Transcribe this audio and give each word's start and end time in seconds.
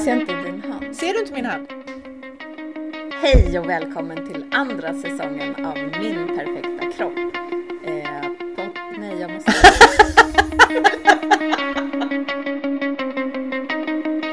Jag 0.00 0.04
ser 0.04 0.20
inte 0.20 0.42
din 0.42 0.62
hand. 0.62 0.96
Ser 0.96 1.12
du 1.12 1.20
inte 1.20 1.32
min 1.32 1.44
hand? 1.44 1.66
Hej 3.22 3.58
och 3.58 3.68
välkommen 3.68 4.26
till 4.26 4.44
andra 4.52 4.94
säsongen 4.94 5.66
av 5.66 5.76
Min 5.76 6.26
perfekta 6.36 6.92
kropp. 6.96 7.18
Eh, 7.84 8.22
på, 8.56 8.62
nej, 8.98 9.20
jag 9.20 9.30
måste... 9.30 9.52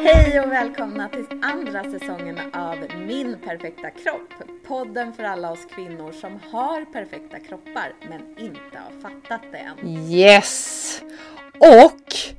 Hej 0.03 0.39
och 0.39 0.51
välkomna 0.51 1.09
till 1.09 1.25
andra 1.41 1.83
säsongen 1.83 2.39
av 2.53 2.77
Min 3.07 3.37
perfekta 3.45 3.89
kropp. 3.89 4.33
Podden 4.67 5.13
för 5.13 5.23
alla 5.23 5.51
oss 5.51 5.65
kvinnor 5.65 6.11
som 6.11 6.39
har 6.51 6.85
perfekta 6.85 7.39
kroppar 7.39 7.93
men 8.09 8.21
inte 8.37 8.77
har 8.77 9.01
fattat 9.01 9.41
det 9.51 9.57
än. 9.57 9.87
Yes! 10.11 11.01
Och 11.59 12.37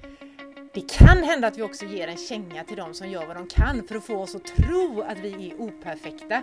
det 0.75 0.81
kan 0.81 1.23
hända 1.23 1.49
att 1.49 1.59
vi 1.59 1.63
också 1.63 1.85
ger 1.85 2.09
en 2.09 2.17
känga 2.17 2.65
till 2.65 2.77
dem 2.77 2.95
som 2.95 3.11
gör 3.11 3.27
vad 3.27 3.37
de 3.37 3.47
kan 3.47 3.85
för 3.89 3.95
att 3.95 4.05
få 4.05 4.17
oss 4.17 4.35
att 4.35 4.45
tro 4.45 5.03
att 5.03 5.19
vi 5.19 5.51
är 5.51 5.61
operfekta. 5.61 6.43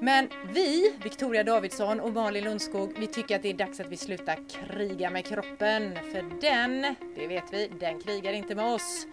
Men 0.00 0.28
vi, 0.52 0.94
Victoria 1.04 1.44
Davidsson 1.44 2.00
och 2.00 2.12
Malin 2.12 2.44
Lundskog, 2.44 2.98
vi 2.98 3.06
tycker 3.06 3.36
att 3.36 3.42
det 3.42 3.50
är 3.50 3.54
dags 3.54 3.80
att 3.80 3.88
vi 3.88 3.96
slutar 3.96 4.38
kriga 4.48 5.10
med 5.10 5.26
kroppen. 5.26 5.94
För 6.12 6.40
den, 6.40 6.94
det 7.16 7.26
vet 7.26 7.52
vi, 7.52 7.70
den 7.80 8.00
krigar 8.00 8.32
inte 8.32 8.54
med 8.54 8.64
oss. 8.64 9.06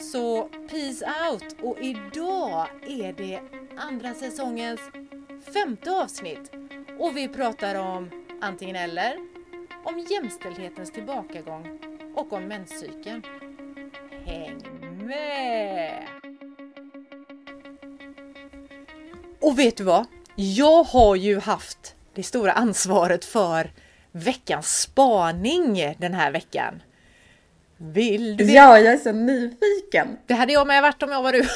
Så 0.00 0.48
peace 0.48 1.06
out! 1.30 1.56
Och 1.62 1.78
idag 1.80 2.68
är 2.86 3.12
det 3.12 3.40
andra 3.76 4.14
säsongens 4.14 4.80
femte 5.54 5.90
avsnitt. 5.90 6.52
Och 6.98 7.16
vi 7.16 7.28
pratar 7.28 7.74
om 7.74 8.10
antingen 8.40 8.76
eller, 8.76 9.16
om 9.84 10.06
jämställdhetens 10.10 10.92
tillbakagång 10.92 11.78
och 12.14 12.32
om 12.32 12.44
menscykeln. 12.44 13.22
Häng 14.28 14.62
med! 15.06 16.06
Och 19.40 19.58
vet 19.58 19.76
du 19.76 19.84
vad? 19.84 20.06
Jag 20.36 20.82
har 20.82 21.16
ju 21.16 21.38
haft 21.38 21.94
det 22.14 22.22
stora 22.22 22.52
ansvaret 22.52 23.24
för 23.24 23.70
veckans 24.12 24.80
spaning 24.80 25.94
den 25.98 26.14
här 26.14 26.30
veckan. 26.30 26.82
Vill 27.76 28.36
du? 28.36 28.44
Ja, 28.44 28.78
jag 28.78 28.94
är 28.94 28.98
så 28.98 29.12
nyfiken. 29.12 30.18
Det 30.26 30.34
hade 30.34 30.52
jag 30.52 30.66
med 30.66 30.82
varit 30.82 31.02
om 31.02 31.10
jag 31.10 31.22
var 31.22 31.32
du. 31.32 31.42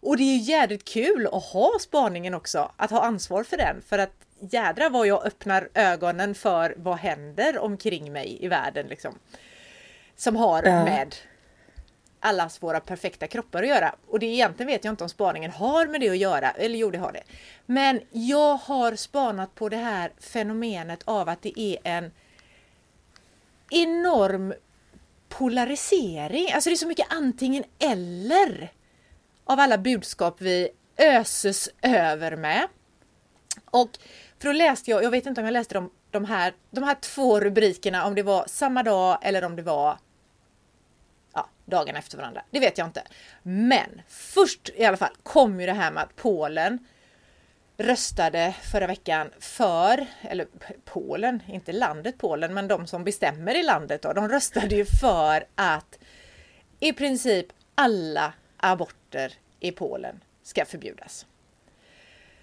och 0.00 0.16
det 0.16 0.22
är 0.22 0.36
ju 0.36 0.52
jädrigt 0.52 0.88
kul 0.88 1.26
att 1.26 1.44
ha 1.44 1.70
spaningen 1.80 2.34
också, 2.34 2.72
att 2.76 2.90
ha 2.90 3.02
ansvar 3.02 3.44
för 3.44 3.56
den. 3.56 3.82
För 3.88 3.98
att 3.98 4.14
jädra 4.40 4.88
vad 4.88 5.06
jag 5.06 5.26
öppnar 5.26 5.68
ögonen 5.74 6.34
för 6.34 6.74
vad 6.76 6.96
händer 6.96 7.58
omkring 7.58 8.12
mig 8.12 8.38
i 8.40 8.48
världen 8.48 8.86
liksom. 8.86 9.14
Som 10.16 10.36
har 10.36 10.62
Ja. 10.62 10.84
med 10.84 11.14
allas 12.20 12.62
våra 12.62 12.80
perfekta 12.80 13.26
kroppar 13.26 13.62
att 13.62 13.68
göra. 13.68 13.94
Och 14.08 14.18
det 14.18 14.26
egentligen 14.26 14.66
vet 14.72 14.84
jag 14.84 14.92
inte 14.92 15.04
om 15.04 15.10
spaningen 15.10 15.50
har 15.50 15.86
med 15.86 16.00
det 16.00 16.08
att 16.10 16.18
göra, 16.18 16.50
eller 16.50 16.78
jo 16.78 16.90
det 16.90 16.98
har 16.98 17.12
det. 17.12 17.22
Men 17.66 18.00
jag 18.10 18.54
har 18.56 18.96
spanat 18.96 19.54
på 19.54 19.68
det 19.68 19.76
här 19.76 20.12
fenomenet 20.20 21.00
av 21.04 21.28
att 21.28 21.42
det 21.42 21.60
är 21.60 21.78
en 21.84 22.10
enorm 23.70 24.54
polarisering. 25.28 26.52
Alltså 26.52 26.70
det 26.70 26.74
är 26.74 26.76
så 26.76 26.86
mycket 26.88 27.06
antingen 27.10 27.64
eller 27.78 28.72
av 29.44 29.60
alla 29.60 29.78
budskap 29.78 30.36
vi 30.40 30.68
öses 30.98 31.68
över 31.82 32.36
med. 32.36 32.68
Och 33.70 33.90
för 34.38 34.48
då 34.48 34.52
läste 34.52 34.90
jag, 34.90 35.04
jag 35.04 35.10
vet 35.10 35.26
inte 35.26 35.40
om 35.40 35.44
jag 35.44 35.52
läste 35.52 35.74
de, 35.74 35.90
de, 36.10 36.24
här, 36.24 36.54
de 36.70 36.84
här 36.84 36.94
två 36.94 37.40
rubrikerna, 37.40 38.06
om 38.06 38.14
det 38.14 38.22
var 38.22 38.44
samma 38.48 38.82
dag 38.82 39.18
eller 39.22 39.44
om 39.44 39.56
det 39.56 39.62
var 39.62 39.98
dagen 41.66 41.96
efter 41.96 42.18
varandra. 42.18 42.42
Det 42.50 42.60
vet 42.60 42.78
jag 42.78 42.86
inte. 42.86 43.02
Men 43.42 44.02
först 44.08 44.70
i 44.76 44.84
alla 44.84 44.96
fall 44.96 45.16
kom 45.22 45.60
ju 45.60 45.66
det 45.66 45.72
här 45.72 45.90
med 45.90 46.02
att 46.02 46.16
Polen 46.16 46.86
röstade 47.78 48.54
förra 48.62 48.86
veckan 48.86 49.30
för, 49.40 50.06
eller 50.20 50.46
Polen, 50.84 51.42
inte 51.48 51.72
landet 51.72 52.14
Polen, 52.18 52.54
men 52.54 52.68
de 52.68 52.86
som 52.86 53.04
bestämmer 53.04 53.54
i 53.54 53.62
landet 53.62 54.02
då, 54.02 54.12
de 54.12 54.28
röstade 54.28 54.74
ju 54.74 54.84
för 54.84 55.46
att 55.54 55.98
i 56.80 56.92
princip 56.92 57.46
alla 57.74 58.32
aborter 58.56 59.32
i 59.60 59.72
Polen 59.72 60.20
ska 60.42 60.64
förbjudas. 60.64 61.26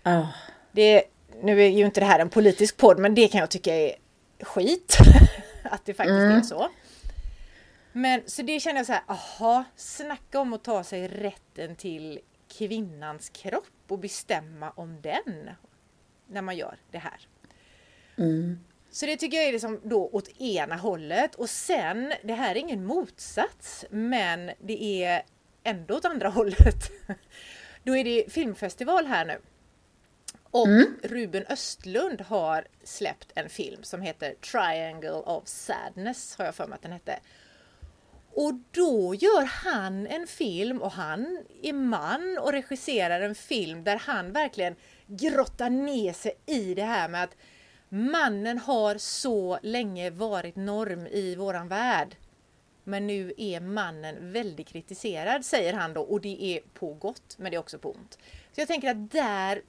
Oh. 0.05 0.27
Det, 0.71 1.03
nu 1.41 1.61
är 1.63 1.69
ju 1.69 1.85
inte 1.85 1.99
det 1.99 2.05
här 2.05 2.19
en 2.19 2.29
politisk 2.29 2.77
podd, 2.77 2.99
men 2.99 3.15
det 3.15 3.27
kan 3.27 3.39
jag 3.39 3.49
tycka 3.49 3.75
är 3.75 3.95
skit. 4.41 4.97
att 5.63 5.85
det 5.85 5.93
faktiskt 5.93 6.17
är 6.17 6.41
så. 6.41 6.69
Men 7.93 8.21
så 8.25 8.41
det 8.41 8.59
känner 8.59 8.79
jag 8.79 8.85
så 8.85 8.93
här, 8.93 9.03
aha, 9.07 9.63
snacka 9.75 10.39
om 10.39 10.53
att 10.53 10.63
ta 10.63 10.83
sig 10.83 11.07
rätten 11.07 11.75
till 11.75 12.19
kvinnans 12.57 13.29
kropp 13.29 13.65
och 13.87 13.99
bestämma 13.99 14.71
om 14.71 15.01
den 15.01 15.49
när 16.27 16.41
man 16.41 16.57
gör 16.57 16.77
det 16.91 16.97
här. 16.97 17.27
Så 18.91 19.05
det 19.05 19.17
tycker 19.17 19.37
jag 19.37 19.47
är 19.47 19.51
liksom 19.51 19.81
då 19.83 20.09
åt 20.11 20.41
ena 20.41 20.75
hållet 20.75 21.35
och 21.35 21.49
sen, 21.49 22.13
det 22.23 22.33
här 22.33 22.55
är 22.55 22.59
ingen 22.59 22.85
motsats, 22.85 23.85
men 23.89 24.51
det 24.59 25.03
är 25.03 25.23
ändå 25.63 25.95
åt 25.95 26.05
andra 26.05 26.29
hållet. 26.29 26.91
Då 27.83 27.97
är 27.97 28.03
det 28.03 28.33
filmfestival 28.33 29.05
här 29.05 29.25
nu. 29.25 29.37
Och 30.51 30.67
Ruben 31.03 31.45
Östlund 31.49 32.21
har 32.21 32.67
släppt 32.83 33.31
en 33.35 33.49
film 33.49 33.83
som 33.83 34.01
heter 34.01 34.33
Triangle 34.33 35.11
of 35.11 35.47
Sadness, 35.47 36.35
har 36.37 36.45
jag 36.45 36.55
för 36.55 36.67
mig 36.67 36.75
att 36.75 36.81
den 36.81 36.91
hette. 36.91 37.19
Och 38.35 38.53
då 38.71 39.15
gör 39.15 39.43
han 39.43 40.07
en 40.07 40.27
film 40.27 40.81
och 40.81 40.91
han 40.91 41.43
är 41.61 41.73
man 41.73 42.37
och 42.41 42.51
regisserar 42.51 43.21
en 43.21 43.35
film 43.35 43.83
där 43.83 43.95
han 43.95 44.31
verkligen 44.31 44.75
grottar 45.07 45.69
ner 45.69 46.13
sig 46.13 46.33
i 46.45 46.73
det 46.73 46.83
här 46.83 47.09
med 47.09 47.23
att 47.23 47.35
mannen 47.89 48.57
har 48.57 48.97
så 48.97 49.59
länge 49.63 50.09
varit 50.09 50.55
norm 50.55 51.07
i 51.07 51.35
våran 51.35 51.67
värld. 51.67 52.15
Men 52.83 53.07
nu 53.07 53.33
är 53.37 53.59
mannen 53.59 54.31
väldigt 54.31 54.67
kritiserad, 54.67 55.45
säger 55.45 55.73
han 55.73 55.93
då, 55.93 56.01
och 56.01 56.21
det 56.21 56.43
är 56.43 56.59
på 56.73 56.93
gott, 56.93 57.35
men 57.37 57.51
det 57.51 57.57
är 57.57 57.59
också 57.59 57.79
på 57.79 57.91
ont. 57.91 58.17
Så 58.51 58.61
jag 58.61 58.67
tänker 58.67 58.91
att 58.91 59.11
där 59.11 59.61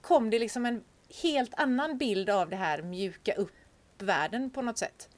kom 0.00 0.30
det 0.30 0.38
liksom 0.38 0.66
en 0.66 0.84
helt 1.22 1.54
annan 1.54 1.98
bild 1.98 2.30
av 2.30 2.50
det 2.50 2.56
här 2.56 2.82
mjuka 2.82 3.32
upp 3.32 3.52
världen 3.98 4.50
på 4.50 4.62
något 4.62 4.78
sätt. 4.78 5.08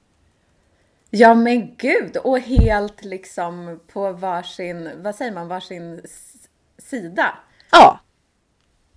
Ja 1.17 1.35
men 1.35 1.75
gud, 1.77 2.17
och 2.17 2.41
helt 2.41 3.05
liksom 3.05 3.81
på 3.93 4.13
varsin, 4.13 4.91
vad 4.97 5.15
säger 5.15 5.33
man, 5.33 5.49
varsin 5.49 6.03
sida. 6.79 7.35
Ja. 7.73 8.01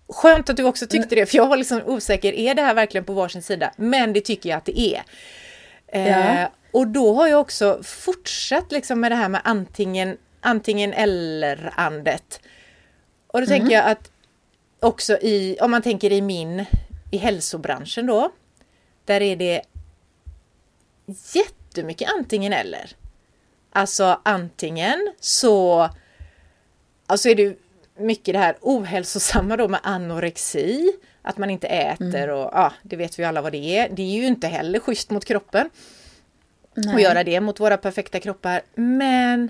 Skönt 0.10 0.50
att 0.50 0.58
du 0.58 0.64
också 0.64 0.88
tyckte 0.88 1.16
det, 1.16 1.26
för 1.26 1.38
jag 1.38 1.48
var 1.48 1.58
liksom 1.58 1.82
osäker, 1.86 2.34
är 2.34 2.56
det 2.56 2.62
här 2.62 2.74
verkligen 2.74 3.06
på 3.06 3.14
varsin 3.14 3.42
sida? 3.42 3.72
Men 3.78 4.14
det 4.14 4.22
tycker 4.22 4.50
jag 4.50 4.58
att 4.58 4.66
det 4.66 4.80
är. 4.80 5.04
Eh, 5.88 6.08
Ja. 6.42 6.52
och 6.72 6.88
då 6.88 7.14
har 7.14 7.28
jag 7.28 7.42
också 7.42 7.80
fortsatt 7.84 8.72
liksom 8.72 9.00
med 9.00 9.12
det 9.12 9.16
här 9.16 9.30
med 9.30 9.42
antingen, 9.44 10.18
antingen 10.42 10.94
eller-andet. 10.94 12.40
Och 13.28 13.42
då 13.42 13.48
tänker 13.48 13.72
jag 13.76 13.86
att 13.86 14.12
också 14.80 15.18
i, 15.18 15.58
om 15.62 15.72
man 15.72 15.82
tänker 15.82 16.12
i 16.12 16.22
min, 16.22 16.66
i 17.12 17.18
hälsobranschen 17.18 18.06
då, 18.06 18.30
där 19.06 19.22
är 19.22 19.36
det 19.36 19.62
jättemycket 21.78 22.10
antingen 22.18 22.54
eller. 22.54 22.92
Alltså 23.72 24.22
antingen 24.24 25.14
så 25.20 25.90
Alltså 27.10 27.30
är 27.30 27.36
det 27.36 27.58
mycket 27.98 28.34
det 28.34 28.40
här 28.40 28.58
ohälsosamma 28.62 29.58
då 29.58 29.68
med 29.68 29.80
anorexi, 29.84 30.94
att 31.22 31.38
man 31.38 31.50
inte 31.50 31.68
äter 31.68 32.30
och 32.30 32.50
ja, 32.54 32.74
det 32.84 32.96
vet 32.96 33.19
vi 33.19 33.24
alla 33.24 33.42
vad 33.42 33.51
det 33.51 33.78
är. 33.78 33.90
Det 33.90 34.01
är 34.01 34.22
ju 34.22 34.28
inte 34.28 34.48
heller 34.48 34.80
schysst 34.80 35.10
mot 35.10 35.25
kroppen 35.25 35.69
att 36.94 37.01
göra 37.01 37.24
det 37.24 37.40
mot 37.40 37.60
våra 37.60 37.78
perfekta 37.78 38.19
kroppar. 38.19 38.62
Men 38.75 39.50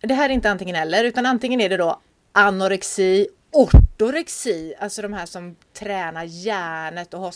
det 0.00 0.14
här 0.14 0.28
är 0.28 0.34
inte 0.34 0.50
antingen 0.50 0.76
eller, 0.76 1.04
utan 1.04 1.26
antingen 1.26 1.60
är 1.60 1.68
det 1.68 1.76
då 1.76 2.00
anorexi, 2.32 3.28
ortorexi, 3.52 4.74
alltså 4.78 5.02
de 5.02 5.12
här 5.12 5.26
som 5.26 5.56
tränar 5.72 6.24
hjärnet 6.24 7.14
och 7.14 7.20
har 7.20 7.34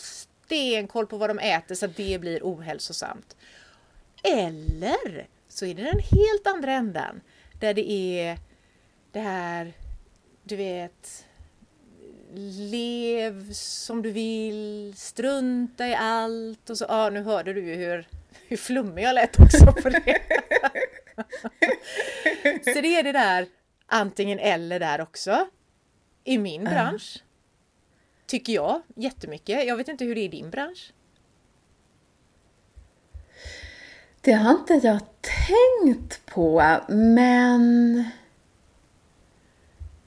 stenkoll 0.49 1.07
på 1.07 1.17
vad 1.17 1.29
de 1.29 1.39
äter 1.39 1.75
så 1.75 1.85
att 1.85 1.95
det 1.95 2.21
blir 2.21 2.39
ohälsosamt. 2.43 3.35
Eller 4.23 5.27
så 5.47 5.65
är 5.65 5.75
det 5.75 5.83
den 5.83 5.99
helt 5.99 6.47
andra 6.47 6.71
änden 6.71 7.21
där 7.59 7.73
det 7.73 7.91
är 7.91 8.37
det 9.11 9.19
här, 9.19 9.73
du 10.43 10.55
vet, 10.55 11.25
lev 12.71 13.53
som 13.53 14.01
du 14.01 14.11
vill, 14.11 14.93
strunta 14.97 15.87
i 15.87 15.95
allt 15.95 16.69
och 16.69 16.77
så, 16.77 16.85
ja 16.89 17.09
nu 17.09 17.21
hörde 17.21 17.53
du 17.53 17.65
ju 17.65 17.75
hur, 17.75 18.07
hur 18.47 18.57
flummig 18.57 19.03
jag 19.03 19.15
lät 19.15 19.39
också 19.39 19.65
på 19.65 19.89
det. 19.89 20.21
så 22.73 22.81
det 22.81 22.95
är 22.95 23.03
det 23.03 23.11
där 23.11 23.47
antingen 23.85 24.39
eller 24.39 24.79
där 24.79 25.01
också. 25.01 25.47
I 26.23 26.37
min 26.37 26.63
bransch. 26.63 27.23
Tycker 28.29 28.53
jag 28.53 28.81
jättemycket. 28.95 29.67
Jag 29.67 29.77
vet 29.77 29.87
inte 29.87 30.05
hur 30.05 30.15
det 30.15 30.21
är 30.21 30.25
i 30.25 30.27
din 30.27 30.49
bransch. 30.49 30.93
Det 34.21 34.31
har 34.31 34.51
inte 34.51 34.73
jag 34.73 34.99
tänkt 35.21 36.25
på, 36.25 36.79
men 36.89 38.03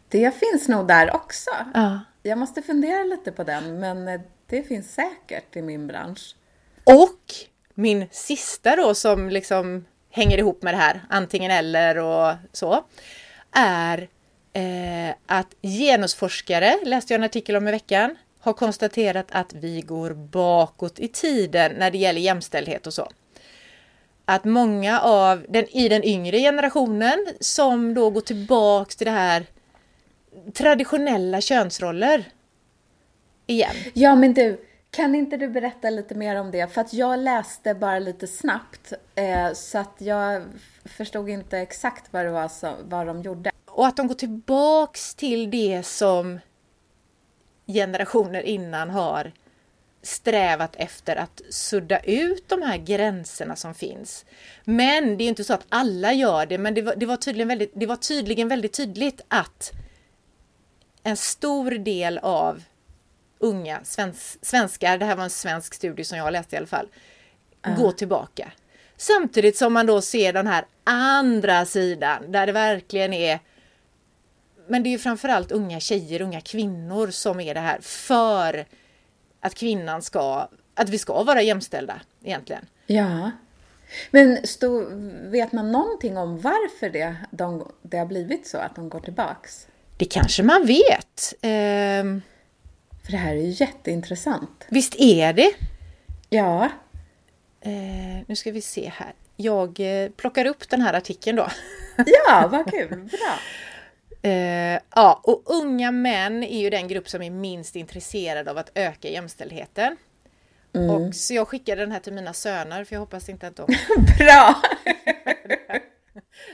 det 0.08 0.34
finns 0.34 0.68
nog 0.68 0.88
där 0.88 1.14
också. 1.14 1.50
Ja. 1.74 2.00
Jag 2.22 2.38
måste 2.38 2.62
fundera 2.62 3.04
lite 3.04 3.32
på 3.32 3.44
den, 3.44 3.80
men 3.80 4.20
det 4.46 4.62
finns 4.62 4.94
säkert 4.94 5.56
i 5.56 5.62
min 5.62 5.86
bransch. 5.86 6.36
Och 6.84 7.34
min 7.74 8.08
sista 8.10 8.76
då 8.76 8.94
som 8.94 9.28
liksom 9.28 9.84
hänger 10.10 10.38
ihop 10.38 10.62
med 10.62 10.74
det 10.74 10.78
här, 10.78 11.04
antingen 11.08 11.50
eller 11.50 11.98
och 11.98 12.34
så, 12.52 12.84
är 13.52 14.08
eh, 14.52 15.14
att 15.26 15.54
genusforskare, 15.62 16.78
läste 16.84 17.14
jag 17.14 17.18
en 17.18 17.24
artikel 17.24 17.56
om 17.56 17.68
i 17.68 17.70
veckan, 17.70 18.16
har 18.40 18.52
konstaterat 18.52 19.26
att 19.30 19.54
vi 19.54 19.80
går 19.80 20.10
bakåt 20.10 20.98
i 20.98 21.08
tiden 21.08 21.72
när 21.72 21.90
det 21.90 21.98
gäller 21.98 22.20
jämställdhet 22.20 22.86
och 22.86 22.94
så. 22.94 23.08
Att 24.24 24.44
många 24.44 25.00
av 25.00 25.46
den, 25.48 25.76
i 25.76 25.88
den 25.88 26.04
yngre 26.04 26.38
generationen 26.38 27.26
som 27.40 27.94
då 27.94 28.10
går 28.10 28.20
tillbaks 28.20 28.96
till 28.96 29.04
det 29.04 29.10
här 29.10 29.46
traditionella 30.54 31.40
könsroller 31.40 32.24
igen. 33.46 33.76
Ja, 33.94 34.14
men 34.14 34.34
du, 34.34 34.60
kan 34.90 35.14
inte 35.14 35.36
du 35.36 35.48
berätta 35.48 35.90
lite 35.90 36.14
mer 36.14 36.36
om 36.36 36.50
det? 36.50 36.72
För 36.72 36.80
att 36.80 36.92
jag 36.92 37.18
läste 37.18 37.74
bara 37.74 37.98
lite 37.98 38.26
snabbt, 38.26 38.92
eh, 39.14 39.52
så 39.52 39.78
att 39.78 39.94
jag 39.98 40.42
förstod 40.84 41.28
inte 41.28 41.58
exakt 41.58 42.12
vad 42.12 42.24
det 42.24 42.30
var 42.30 42.48
som, 42.48 42.74
vad 42.84 43.06
de 43.06 43.22
gjorde. 43.22 43.50
Och 43.74 43.86
att 43.86 43.96
de 43.96 44.06
går 44.06 44.14
tillbaks 44.14 45.14
till 45.14 45.50
det 45.50 45.82
som 45.86 46.40
generationer 47.66 48.42
innan 48.42 48.90
har 48.90 49.32
strävat 50.02 50.76
efter 50.76 51.16
att 51.16 51.42
sudda 51.50 51.98
ut 52.00 52.48
de 52.48 52.62
här 52.62 52.76
gränserna 52.76 53.56
som 53.56 53.74
finns. 53.74 54.24
Men 54.64 55.16
det 55.16 55.24
är 55.24 55.28
inte 55.28 55.44
så 55.44 55.54
att 55.54 55.66
alla 55.68 56.12
gör 56.12 56.46
det, 56.46 56.58
men 56.58 56.74
det 56.74 56.82
var, 56.82 56.96
det 56.96 57.06
var, 57.06 57.16
tydligen, 57.16 57.48
väldigt, 57.48 57.72
det 57.74 57.86
var 57.86 57.96
tydligen 57.96 58.48
väldigt 58.48 58.72
tydligt 58.72 59.20
att 59.28 59.72
en 61.02 61.16
stor 61.16 61.70
del 61.70 62.18
av 62.18 62.62
unga 63.38 63.84
svensk, 63.84 64.38
svenskar, 64.42 64.98
det 64.98 65.04
här 65.04 65.16
var 65.16 65.24
en 65.24 65.30
svensk 65.30 65.74
studie 65.74 66.04
som 66.04 66.18
jag 66.18 66.32
läste 66.32 66.56
i 66.56 66.58
alla 66.58 66.66
fall, 66.66 66.88
uh. 67.66 67.76
går 67.76 67.92
tillbaka. 67.92 68.52
Samtidigt 68.96 69.56
som 69.56 69.72
man 69.72 69.86
då 69.86 70.00
ser 70.00 70.32
den 70.32 70.46
här 70.46 70.64
andra 70.84 71.64
sidan 71.66 72.32
där 72.32 72.46
det 72.46 72.52
verkligen 72.52 73.12
är 73.12 73.40
men 74.68 74.82
det 74.82 74.88
är 74.88 74.90
ju 74.90 74.98
framförallt 74.98 75.52
unga 75.52 75.80
tjejer, 75.80 76.22
unga 76.22 76.40
kvinnor 76.40 77.10
som 77.10 77.40
är 77.40 77.54
det 77.54 77.60
här 77.60 77.78
för 77.80 78.64
att 79.40 79.54
kvinnan 79.54 80.02
ska, 80.02 80.48
att 80.74 80.88
vi 80.88 80.98
ska 80.98 81.22
vara 81.22 81.42
jämställda 81.42 82.00
egentligen. 82.24 82.66
Ja. 82.86 83.30
Men 84.10 84.46
stå, 84.46 84.86
vet 85.30 85.52
man 85.52 85.72
någonting 85.72 86.16
om 86.16 86.40
varför 86.40 86.90
det, 86.90 87.16
de, 87.30 87.68
det 87.82 87.96
har 87.98 88.06
blivit 88.06 88.46
så, 88.46 88.58
att 88.58 88.74
de 88.76 88.88
går 88.88 89.00
tillbaks? 89.00 89.66
Det 89.96 90.04
kanske 90.04 90.42
man 90.42 90.66
vet. 90.66 91.34
Ehm, 91.42 92.22
För 93.04 93.12
det 93.12 93.18
här 93.18 93.32
är 93.32 93.40
ju 93.40 93.50
jätteintressant. 93.50 94.64
visst 94.68 94.94
är 94.98 95.32
det? 95.32 95.52
Ja. 96.28 96.68
Eh, 97.60 97.70
nu 98.26 98.36
ska 98.36 98.50
vi 98.52 98.60
se 98.60 98.92
här. 98.96 99.12
Jag 99.36 99.80
eh, 99.80 100.10
plockar 100.10 100.46
upp 100.46 100.68
den 100.68 100.80
här 100.80 100.94
artikeln 100.94 101.36
då. 101.36 101.48
Ja, 102.06 102.48
vad 102.52 102.70
kul. 102.70 102.88
Bra. 102.88 103.38
Eh, 104.22 104.80
ja, 104.94 105.20
och 105.24 105.42
unga 105.46 105.90
män 105.90 106.42
är 106.42 106.60
ju 106.60 106.70
den 106.70 106.88
grupp 106.88 107.08
som 107.08 107.22
är 107.22 107.30
minst 107.30 107.76
intresserad 107.76 108.48
av 108.48 108.58
att 108.58 108.70
öka 108.74 109.08
jämställdheten. 109.08 109.96
Och 110.72 111.14
så 111.14 111.34
jag 111.34 111.48
skickade 111.48 111.82
den 111.82 111.92
här 111.92 112.00
till 112.00 112.12
mina 112.12 112.32
söner 112.32 112.84
för 112.84 112.94
jag 112.94 113.00
hoppas 113.00 113.28
inte 113.28 113.46
att 113.46 113.56
de... 113.56 113.66
Bra! 114.18 114.54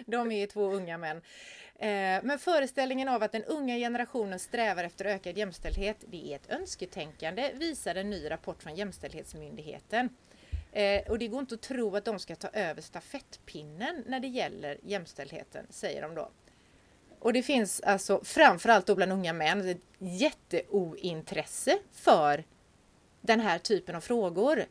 De 0.06 0.32
är 0.32 0.38
ju 0.38 0.46
två 0.46 0.72
unga 0.72 0.98
män. 0.98 1.16
Eh, 1.78 2.22
men 2.22 2.38
föreställningen 2.38 3.08
av 3.08 3.22
att 3.22 3.32
den 3.32 3.44
unga 3.44 3.76
generationen 3.76 4.38
strävar 4.38 4.84
efter 4.84 5.04
ökad 5.04 5.38
jämställdhet, 5.38 5.96
det 6.06 6.32
är 6.32 6.36
ett 6.36 6.50
önsketänkande, 6.50 7.50
visar 7.54 7.94
en 7.94 8.10
ny 8.10 8.30
rapport 8.30 8.62
från 8.62 8.76
Jämställdhetsmyndigheten. 8.76 10.08
Eh, 10.72 11.10
och 11.10 11.18
det 11.18 11.28
går 11.28 11.40
inte 11.40 11.54
att 11.54 11.62
tro 11.62 11.96
att 11.96 12.04
de 12.04 12.18
ska 12.18 12.36
ta 12.36 12.48
över 12.48 12.82
stafettpinnen 12.82 14.04
när 14.06 14.20
det 14.20 14.28
gäller 14.28 14.78
jämställdheten, 14.82 15.66
säger 15.70 16.02
de 16.02 16.14
då. 16.14 16.30
Och 17.20 17.32
det 17.32 17.42
finns 17.42 17.80
alltså 17.80 18.20
framförallt 18.24 18.86
då 18.86 18.94
bland 18.94 19.12
unga 19.12 19.32
män 19.32 19.68
ett 19.68 19.82
jätteointresse 19.98 21.78
för 21.92 22.44
den 23.20 23.40
här 23.40 23.58
typen 23.58 23.96
av 23.96 24.00
frågor. 24.00 24.64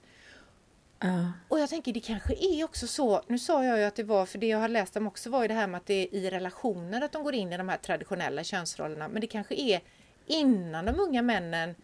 Ja. 1.00 1.32
Och 1.48 1.60
jag 1.60 1.70
tänker 1.70 1.94
det 1.94 2.00
kanske 2.00 2.34
är 2.34 2.64
också 2.64 2.88
så, 2.88 3.22
nu 3.28 3.40
sa 3.40 3.64
jag 3.64 3.78
ju 3.78 3.84
att 3.84 3.96
det 3.96 4.04
var, 4.04 4.26
för 4.26 4.38
det 4.38 4.48
jag 4.48 4.58
har 4.58 4.68
läst 4.68 4.98
om 4.98 5.08
också 5.08 5.30
var 5.30 5.42
ju 5.42 5.48
det 5.48 5.54
här 5.54 5.68
med 5.68 5.78
att 5.78 5.86
det 5.86 5.94
är 5.94 6.16
i 6.16 6.30
relationer 6.30 7.02
att 7.02 7.12
de 7.12 7.24
går 7.24 7.34
in 7.34 7.54
i 7.54 7.58
de 7.58 7.70
här 7.70 7.78
traditionella 7.78 8.44
könsrollerna, 8.44 9.08
men 9.08 9.22
det 9.22 9.28
kanske 9.28 9.56
är 9.56 9.82
innan 10.26 10.86
de 10.86 11.00
unga 11.00 11.22
männen 11.22 11.76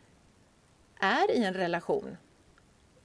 är 0.99 1.31
i 1.31 1.43
en 1.43 1.53
relation. 1.53 2.17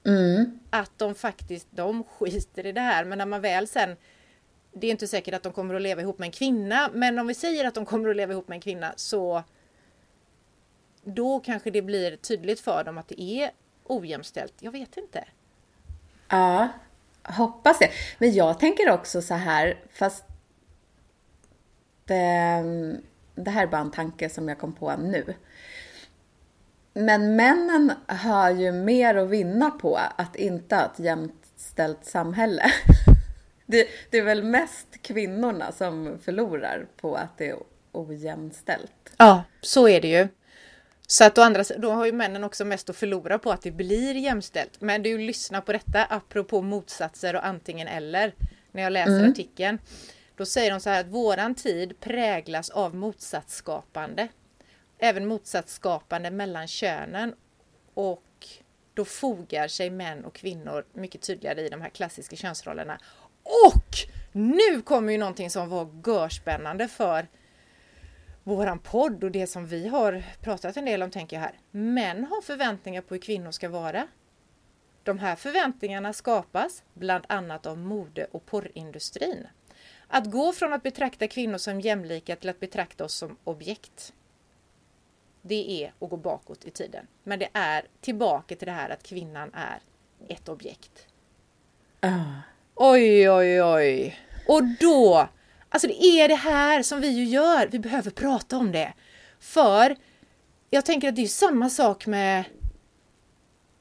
Mm. 0.05 0.59
Att 0.69 0.91
de 0.97 1.15
faktiskt, 1.15 1.67
de 1.71 2.03
skiter 2.03 2.65
i 2.65 2.71
det 2.71 2.81
här, 2.81 3.05
men 3.05 3.17
när 3.17 3.25
man 3.25 3.41
väl 3.41 3.67
sen 3.67 3.95
det 4.79 4.87
är 4.87 4.91
inte 4.91 5.07
säkert 5.07 5.33
att 5.33 5.43
de 5.43 5.53
kommer 5.53 5.75
att 5.75 5.81
leva 5.81 6.01
ihop 6.01 6.19
med 6.19 6.25
en 6.25 6.31
kvinna, 6.31 6.89
men 6.93 7.19
om 7.19 7.27
vi 7.27 7.33
säger 7.33 7.65
att 7.65 7.75
de 7.75 7.85
kommer 7.85 8.09
att 8.09 8.15
leva 8.15 8.33
ihop 8.33 8.47
med 8.47 8.55
en 8.55 8.61
kvinna 8.61 8.93
så 8.95 9.43
då 11.03 11.39
kanske 11.39 11.71
det 11.71 11.81
blir 11.81 12.15
tydligt 12.15 12.59
för 12.59 12.83
dem 12.83 12.97
att 12.97 13.07
det 13.07 13.21
är 13.21 13.51
ojämställt. 13.85 14.53
Jag 14.59 14.71
vet 14.71 14.97
inte. 14.97 15.23
Ja, 16.29 16.67
hoppas 17.23 17.79
det. 17.79 17.89
Men 18.17 18.33
jag 18.33 18.59
tänker 18.59 18.89
också 18.89 19.21
så 19.21 19.33
här, 19.33 19.83
fast 19.93 20.23
det, 22.05 22.63
det 23.35 23.51
här 23.51 23.63
är 23.63 23.67
bara 23.67 23.81
en 23.81 23.91
tanke 23.91 24.29
som 24.29 24.49
jag 24.49 24.59
kom 24.59 24.73
på 24.73 24.97
nu. 24.97 25.33
Men 26.93 27.35
männen 27.35 27.91
har 28.07 28.49
ju 28.49 28.71
mer 28.71 29.15
att 29.15 29.29
vinna 29.29 29.71
på 29.71 29.99
att 30.15 30.35
inte 30.35 30.75
ha 30.75 30.85
ett 30.85 30.99
jämställt 30.99 32.05
samhälle. 32.05 32.63
Det, 33.71 33.87
det 34.09 34.17
är 34.17 34.23
väl 34.23 34.43
mest 34.43 34.87
kvinnorna 35.01 35.71
som 35.71 36.19
förlorar 36.23 36.87
på 36.97 37.15
att 37.15 37.37
det 37.37 37.49
är 37.49 37.55
ojämställt. 37.91 39.13
Ja, 39.17 39.43
så 39.61 39.87
är 39.87 40.01
det 40.01 40.07
ju. 40.07 40.27
Så 41.07 41.23
att 41.23 41.37
å 41.37 41.41
andra 41.41 41.63
då 41.77 41.91
har 41.91 42.05
ju 42.05 42.11
männen 42.11 42.43
också 42.43 42.65
mest 42.65 42.89
att 42.89 42.95
förlora 42.95 43.39
på 43.39 43.51
att 43.51 43.61
det 43.61 43.71
blir 43.71 44.15
jämställt. 44.15 44.81
Men 44.81 45.03
du 45.03 45.17
lyssnar 45.17 45.61
på 45.61 45.71
detta 45.73 46.05
apropå 46.05 46.61
motsatser 46.61 47.35
och 47.35 47.45
antingen 47.45 47.87
eller. 47.87 48.33
När 48.71 48.83
jag 48.83 48.93
läser 48.93 49.19
Mm. 49.19 49.31
artikeln. 49.31 49.79
Då 50.35 50.45
säger 50.45 50.71
de 50.71 50.79
så 50.79 50.89
här 50.89 50.99
att 51.01 51.07
våran 51.07 51.55
tid 51.55 51.99
präglas 51.99 52.69
av 52.69 52.95
motsatsskapande. 52.95 54.27
Även 54.97 55.27
motsatsskapande 55.27 56.31
mellan 56.31 56.67
könen. 56.67 57.35
Och 57.93 58.47
då 58.93 59.05
fogar 59.05 59.67
sig 59.67 59.89
män 59.89 60.25
och 60.25 60.35
kvinnor 60.35 60.85
mycket 60.93 61.21
tydligare 61.21 61.61
i 61.61 61.69
de 61.69 61.81
här 61.81 61.89
klassiska 61.89 62.35
könsrollerna. 62.35 62.99
Och 63.65 63.97
nu 64.31 64.81
kommer 64.81 65.11
ju 65.11 65.17
någonting 65.17 65.49
som 65.49 65.69
var 65.69 65.87
görspännande 66.07 66.87
för 66.87 67.27
våran 68.43 68.79
podd 68.79 69.23
och 69.23 69.31
det 69.31 69.47
som 69.47 69.65
vi 69.67 69.87
har 69.87 70.23
pratat 70.41 70.77
en 70.77 70.85
del 70.85 71.03
om 71.03 71.11
tänker 71.11 71.35
jag 71.37 71.41
här. 71.41 71.59
Män 71.71 72.25
har 72.25 72.41
förväntningar 72.41 73.01
på 73.01 73.13
hur 73.13 73.21
kvinnor 73.21 73.51
ska 73.51 73.69
vara. 73.69 74.07
De 75.03 75.19
här 75.19 75.35
förväntningarna 75.35 76.13
skapas 76.13 76.83
bland 76.93 77.23
annat 77.29 77.65
av 77.65 77.77
mode 77.77 78.27
och 78.31 78.45
porrindustrin. 78.45 79.47
Att 80.07 80.31
gå 80.31 80.53
från 80.53 80.73
att 80.73 80.83
betrakta 80.83 81.27
kvinnor 81.27 81.57
som 81.57 81.81
jämlika 81.81 82.35
till 82.35 82.49
att 82.49 82.59
betrakta 82.59 83.05
oss 83.05 83.13
som 83.13 83.37
objekt. 83.43 84.13
Det 85.41 85.83
är 85.83 85.93
att 85.99 86.09
gå 86.09 86.17
bakåt 86.17 86.65
i 86.65 86.71
tiden. 86.71 87.07
Men 87.23 87.39
det 87.39 87.49
är 87.53 87.87
tillbaka 88.01 88.55
till 88.55 88.65
det 88.65 88.71
här 88.71 88.89
att 88.89 89.03
kvinnan 89.03 89.53
är 89.53 89.79
ett 90.27 90.49
objekt. 90.49 91.07
Uh. 92.05 92.39
Oj, 92.81 93.29
oj, 93.29 93.63
oj. 93.63 94.19
Och 94.47 94.63
då, 94.79 95.27
alltså 95.69 95.87
det 95.87 96.03
är 96.03 96.27
det 96.27 96.35
här 96.35 96.83
som 96.83 97.01
vi 97.01 97.07
ju 97.07 97.23
gör. 97.23 97.67
Vi 97.67 97.79
behöver 97.79 98.11
prata 98.11 98.57
om 98.57 98.71
det. 98.71 98.93
För 99.39 99.95
jag 100.69 100.85
tänker 100.85 101.09
att 101.09 101.15
det 101.15 101.21
är 101.21 101.27
samma 101.27 101.69
sak 101.69 102.07
med 102.07 102.43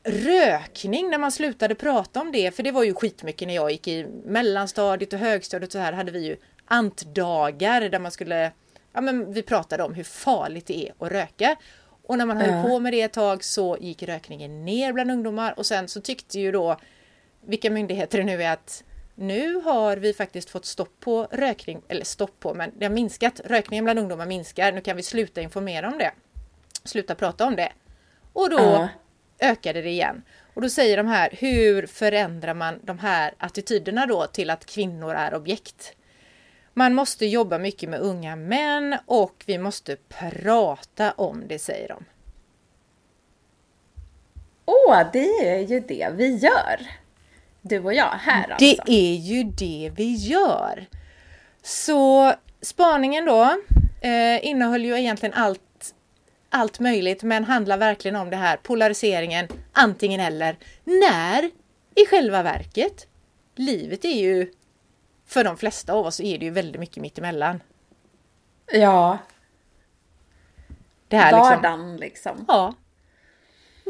rökning 0.04 1.10
när 1.10 1.18
man 1.18 1.32
slutade 1.32 1.74
prata 1.74 2.20
om 2.20 2.32
det. 2.32 2.56
För 2.56 2.62
det 2.62 2.70
var 2.70 2.84
ju 2.84 2.94
skitmycket 2.94 3.48
när 3.48 3.54
jag 3.54 3.70
gick 3.70 3.88
i 3.88 4.06
mellanstadiet 4.24 5.12
och 5.12 5.18
högstadiet 5.18 5.72
så 5.72 5.78
här 5.78 5.92
hade 5.92 6.12
vi 6.12 6.26
ju 6.26 6.36
antdagar 6.64 7.80
där 7.88 7.98
man 7.98 8.10
skulle, 8.10 8.52
ja 8.92 9.00
men 9.00 9.32
vi 9.32 9.42
pratade 9.42 9.82
om 9.82 9.94
hur 9.94 10.04
farligt 10.04 10.66
det 10.66 10.88
är 10.88 10.94
att 10.98 11.12
röka. 11.12 11.56
Och 12.02 12.18
när 12.18 12.26
man 12.26 12.36
höll 12.36 12.62
på 12.62 12.78
med 12.78 12.92
det 12.92 13.02
ett 13.02 13.12
tag 13.12 13.44
så 13.44 13.76
gick 13.80 14.02
rökningen 14.02 14.64
ner 14.64 14.92
bland 14.92 15.10
ungdomar 15.10 15.58
och 15.58 15.66
sen 15.66 15.88
så 15.88 16.00
tyckte 16.00 16.40
ju 16.40 16.52
då 16.52 16.76
vilka 17.46 17.70
myndigheter 17.70 18.18
det 18.18 18.24
nu 18.24 18.42
är 18.42 18.52
att 18.52 18.84
nu 19.18 19.54
har 19.54 19.96
vi 19.96 20.12
faktiskt 20.12 20.50
fått 20.50 20.64
stopp 20.64 21.00
på 21.00 21.28
rökning, 21.30 21.82
eller 21.88 22.04
stopp 22.04 22.40
på, 22.40 22.54
men 22.54 22.72
det 22.78 22.84
har 22.84 22.92
minskat. 22.92 23.40
Rökningen 23.44 23.84
bland 23.84 23.98
ungdomar 23.98 24.26
minskar. 24.26 24.72
Nu 24.72 24.80
kan 24.80 24.96
vi 24.96 25.02
sluta 25.02 25.40
informera 25.40 25.88
om 25.88 25.98
det. 25.98 26.12
Sluta 26.84 27.14
prata 27.14 27.46
om 27.46 27.56
det. 27.56 27.72
Och 28.32 28.50
då 28.50 28.58
Ja. 28.58 28.88
ökade 29.40 29.82
det 29.82 29.88
igen. 29.90 30.22
Och 30.54 30.62
då 30.62 30.68
säger 30.68 30.96
de 30.96 31.06
här, 31.06 31.28
hur 31.32 31.86
förändrar 31.86 32.54
man 32.54 32.80
de 32.82 32.98
här 32.98 33.34
attityderna 33.38 34.06
då 34.06 34.26
till 34.26 34.50
att 34.50 34.66
kvinnor 34.66 35.14
är 35.14 35.34
objekt? 35.34 35.92
Man 36.74 36.94
måste 36.94 37.26
jobba 37.26 37.58
mycket 37.58 37.88
med 37.88 38.00
unga 38.00 38.36
män 38.36 38.96
och 39.06 39.44
vi 39.46 39.58
måste 39.58 39.96
prata 40.08 41.12
om 41.12 41.48
det, 41.48 41.58
säger 41.58 41.88
de. 41.88 42.04
Åh, 44.64 45.02
det 45.12 45.28
är 45.28 45.58
ju 45.58 45.80
det 45.80 46.08
vi 46.14 46.36
gör. 46.36 46.86
Du 47.62 47.78
och 47.84 47.94
jag 47.94 48.10
här 48.10 48.50
alltså. 48.50 48.82
Det 48.86 48.92
är 48.92 49.14
ju 49.14 49.42
det 49.42 49.92
vi 49.96 50.14
gör. 50.14 50.86
Så 51.62 52.34
spaningen 52.62 53.24
då 53.24 53.42
eh, 54.00 54.46
innehöll 54.46 54.84
ju 54.84 54.98
egentligen 54.98 55.34
allt, 55.34 55.94
allt 56.50 56.80
möjligt 56.80 57.22
men 57.22 57.44
handlar 57.44 57.78
verkligen 57.78 58.16
om 58.16 58.30
det 58.30 58.36
här 58.36 58.56
polariseringen 58.56 59.48
antingen 59.72 60.20
eller. 60.20 60.56
När 60.84 61.50
i 61.94 62.06
själva 62.10 62.42
verket 62.42 63.06
livet 63.54 64.04
är 64.04 64.20
ju 64.20 64.52
för 65.26 65.44
de 65.44 65.56
flesta 65.56 65.92
av 65.92 66.06
oss 66.06 66.20
är 66.20 66.38
det 66.38 66.44
ju 66.44 66.50
väldigt 66.50 66.80
mycket 66.80 67.02
mittemellan. 67.02 67.62
Ja. 68.72 69.18
Det 71.08 71.16
här 71.16 71.32
liksom- 71.32 71.48
Vardagen 71.62 71.96
liksom. 71.96 72.44
Ja. 72.48 72.74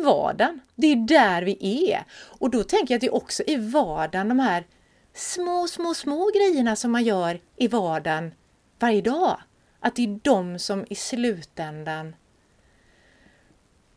Vardagen. 0.04 0.60
Det 0.74 0.86
är 0.86 0.96
där 0.96 1.42
vi 1.42 1.90
är. 1.92 2.04
Och 2.12 2.50
då 2.50 2.64
tänker 2.64 2.94
jag 2.94 2.98
att 2.98 3.00
det 3.00 3.10
också 3.10 3.42
är 3.46 3.58
vardagen, 3.58 4.28
de 4.28 4.38
här 4.38 4.66
små, 5.14 5.66
små, 5.68 5.94
små 5.94 6.30
grejerna 6.34 6.76
som 6.76 6.92
man 6.92 7.04
gör 7.04 7.40
i 7.56 7.68
vardagen 7.68 8.34
varje 8.78 9.02
dag. 9.02 9.40
Att 9.80 9.96
det 9.96 10.02
är 10.02 10.20
de 10.22 10.58
som 10.58 10.86
i 10.90 10.94
slutändan 10.94 12.16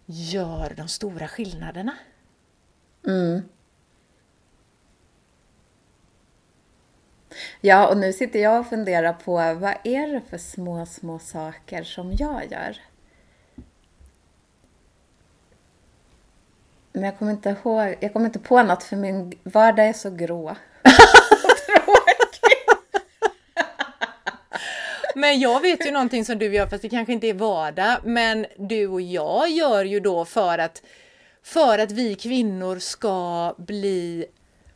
gör 0.05 0.74
de 0.77 0.88
stora 0.88 1.27
skillnaderna. 1.27 1.98
Mm. 3.08 3.41
Ja, 7.62 7.88
och 7.88 7.98
nu 7.98 8.13
sitter 8.13 8.39
jag 8.39 8.60
och 8.60 8.67
funderar 8.67 9.13
på 9.13 9.31
vad 9.34 9.75
är 9.84 10.13
det 10.13 10.22
för 10.29 10.38
små, 10.38 10.86
små 10.86 11.20
saker 11.20 11.84
som 11.84 12.13
jag 12.13 12.51
gör? 12.51 12.77
Men 16.93 17.03
jag 17.03 17.17
kommer 17.19 17.31
inte 17.31 17.50
ihåg, 17.63 17.95
jag 18.00 18.13
kommer 18.13 18.25
inte 18.25 18.39
på 18.39 18.63
något 18.63 18.83
för 18.83 18.95
min 18.95 19.33
vardag 19.43 19.88
är 19.88 19.93
så 19.93 20.10
grå. 20.10 20.55
Men 25.15 25.39
jag 25.39 25.62
vet 25.62 25.86
ju 25.86 25.91
någonting 25.91 26.25
som 26.25 26.39
du 26.39 26.53
gör, 26.53 26.67
fast 26.67 26.81
det 26.81 26.89
kanske 26.89 27.13
inte 27.13 27.27
är 27.27 27.33
vardag, 27.33 27.98
men 28.03 28.45
du 28.57 28.88
och 28.88 29.01
jag 29.01 29.50
gör 29.50 29.86
ju 29.86 30.00
då 30.00 30.25
för 30.25 30.57
att, 30.57 30.81
för 31.43 31.79
att 31.79 31.91
vi 31.91 32.15
kvinnor 32.15 32.79
ska 32.79 33.53
bli 33.57 34.25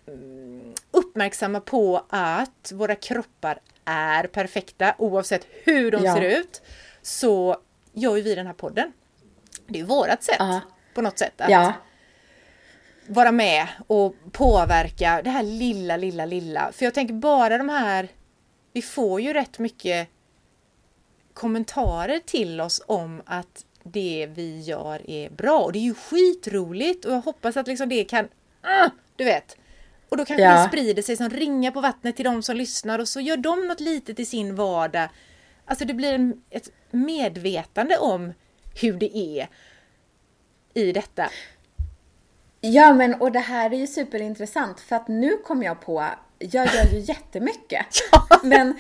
mm, 0.07 0.73
uppmärksamma 0.91 1.59
på 1.59 2.05
att 2.09 2.71
våra 2.73 2.95
kroppar 2.95 3.59
är 3.85 4.27
perfekta 4.27 4.95
oavsett 4.97 5.47
hur 5.63 5.91
de 5.91 6.03
Ja. 6.05 6.15
ser 6.15 6.21
ut, 6.21 6.61
så 7.01 7.57
gör 7.93 8.15
ju 8.15 8.21
vi 8.21 8.35
den 8.35 8.47
här 8.47 8.53
podden. 8.53 8.93
Det 9.67 9.77
är 9.77 9.81
ju 9.81 9.85
vårat 9.87 10.23
sätt 10.23 10.35
Ja. 10.39 10.61
på 10.93 11.01
något 11.01 11.19
sätt 11.19 11.41
att 11.41 11.49
Ja, 11.49 11.73
vara 13.07 13.31
med 13.31 13.67
och 13.87 14.15
påverka 14.31 15.21
det 15.23 15.29
här 15.29 15.43
lilla, 15.43 15.97
lilla, 15.97 16.25
lilla. 16.25 16.71
För 16.71 16.85
jag 16.85 16.93
tänker 16.93 17.13
bara 17.13 17.57
de 17.57 17.69
här, 17.69 18.07
vi 18.73 18.81
får 18.81 19.21
ju 19.21 19.33
rätt 19.33 19.59
mycket 19.59 20.07
kommentarer 21.33 22.19
till 22.25 22.61
oss 22.61 22.81
om 22.87 23.21
att 23.25 23.65
det 23.83 24.29
vi 24.33 24.59
gör 24.61 25.09
är 25.09 25.29
bra 25.29 25.59
och 25.59 25.71
det 25.71 25.79
är 25.79 25.83
ju 25.83 25.93
skitroligt 25.93 27.05
och 27.05 27.13
jag 27.13 27.21
hoppas 27.21 27.57
att 27.57 27.67
liksom 27.67 27.89
det 27.89 28.03
kan, 28.03 28.27
ah, 28.61 28.89
du 29.15 29.23
vet. 29.23 29.57
Och 30.09 30.17
då 30.17 30.25
kanske 30.25 30.43
Ja. 30.43 30.61
det 30.61 30.67
sprider 30.67 31.01
sig 31.01 31.17
som 31.17 31.29
ringar 31.29 31.71
på 31.71 31.81
vattnet 31.81 32.15
till 32.15 32.25
de 32.25 32.43
som 32.43 32.55
lyssnar 32.57 32.99
och 32.99 33.07
så 33.07 33.19
gör 33.19 33.37
de 33.37 33.67
något 33.67 33.79
litet 33.79 34.19
i 34.19 34.25
sin 34.25 34.55
vardag. 34.55 35.09
Alltså 35.65 35.85
det 35.85 35.93
blir 35.93 36.13
en, 36.13 36.41
ett 36.49 36.69
medvetande 36.91 37.97
om 37.97 38.33
hur 38.81 38.93
det 38.93 39.17
är 39.17 39.47
i 40.73 40.91
detta. 40.91 41.29
Ja 42.73 42.93
men 42.93 43.13
och 43.13 43.31
det 43.31 43.39
här 43.39 43.73
är 43.73 43.77
ju 43.77 43.87
superintressant 43.87 44.79
för 44.79 44.95
att 44.95 45.07
nu 45.07 45.37
kom 45.37 45.63
jag 45.63 45.81
på, 45.81 46.05
jag 46.39 46.67
gör 46.67 46.85
ju 46.93 46.99
jättemycket. 46.99 47.85
Men 48.43 48.77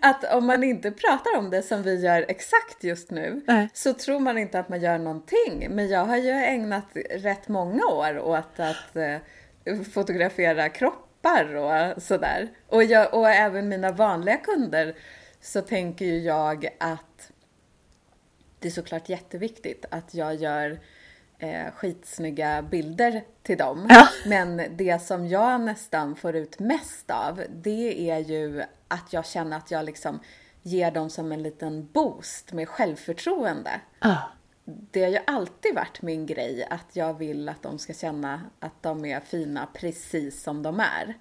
att 0.00 0.34
om 0.34 0.46
man 0.46 0.64
inte 0.64 0.90
pratar 0.90 1.38
om 1.38 1.50
det 1.50 1.62
som 1.62 1.82
vi 1.82 2.00
gör 2.00 2.24
exakt 2.28 2.84
just 2.84 3.10
nu 3.10 3.42
Nej. 3.46 3.68
så 3.74 3.92
tror 3.92 4.20
man 4.20 4.38
inte 4.38 4.58
att 4.58 4.68
man 4.68 4.80
gör 4.80 4.98
någonting. 4.98 5.66
Men 5.70 5.88
jag 5.88 6.04
har 6.04 6.16
ju 6.16 6.30
ägnat 6.30 6.86
rätt 7.10 7.48
många 7.48 7.86
år 7.86 8.18
åt 8.18 8.60
att 8.60 8.96
eh, 8.96 9.82
fotografera 9.92 10.68
kroppar 10.68 11.54
och 11.54 12.02
sådär. 12.02 12.48
Och, 12.66 12.84
jag, 12.84 13.14
och 13.14 13.30
även 13.30 13.68
mina 13.68 13.92
vanliga 13.92 14.36
kunder 14.36 14.96
så 15.40 15.60
tänker 15.60 16.04
ju 16.04 16.18
jag 16.18 16.68
att 16.78 17.32
det 18.58 18.68
är 18.68 18.72
såklart 18.72 19.08
jätteviktigt 19.08 19.84
att 19.90 20.14
jag 20.14 20.34
gör 20.34 20.80
eh, 21.38 21.72
skitsnygga 21.74 22.62
bilder 22.62 23.24
till 23.42 23.58
dem. 23.58 23.86
Ja. 23.88 24.08
Men 24.26 24.62
det 24.76 25.02
som 25.02 25.28
jag 25.28 25.60
nästan 25.60 26.16
får 26.16 26.36
ut 26.36 26.58
mest 26.58 27.10
av, 27.10 27.42
det 27.50 28.10
är 28.10 28.18
ju 28.18 28.62
att 28.88 29.12
jag 29.12 29.26
känner 29.26 29.56
att 29.56 29.70
jag 29.70 29.84
liksom 29.84 30.20
ger 30.62 30.90
dem 30.90 31.10
som 31.10 31.32
en 31.32 31.42
liten 31.42 31.86
boost 31.92 32.52
med 32.52 32.68
självförtroende. 32.68 33.80
Ah. 33.98 34.16
Det 34.64 35.02
har 35.02 35.10
ju 35.10 35.18
alltid 35.26 35.74
varit 35.74 36.02
min 36.02 36.26
grej 36.26 36.66
att 36.70 36.86
jag 36.96 37.14
vill 37.14 37.48
att 37.48 37.62
de 37.62 37.78
ska 37.78 37.92
känna 37.92 38.40
att 38.60 38.82
de 38.82 39.04
är 39.04 39.20
fina 39.20 39.68
precis 39.74 40.42
som 40.42 40.62
de 40.62 40.80
är. 40.80 41.14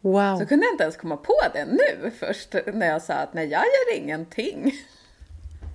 Wow. 0.00 0.38
Så 0.38 0.46
kunde 0.46 0.66
jag 0.66 0.74
inte 0.74 0.84
ens 0.84 0.96
komma 0.96 1.16
på 1.16 1.36
det 1.52 1.64
nu 1.64 2.10
först 2.10 2.54
när 2.66 2.86
jag 2.86 3.02
sa 3.02 3.14
att 3.14 3.34
nej, 3.34 3.46
jag 3.46 3.62
gör 3.62 3.96
ingenting. 3.98 4.72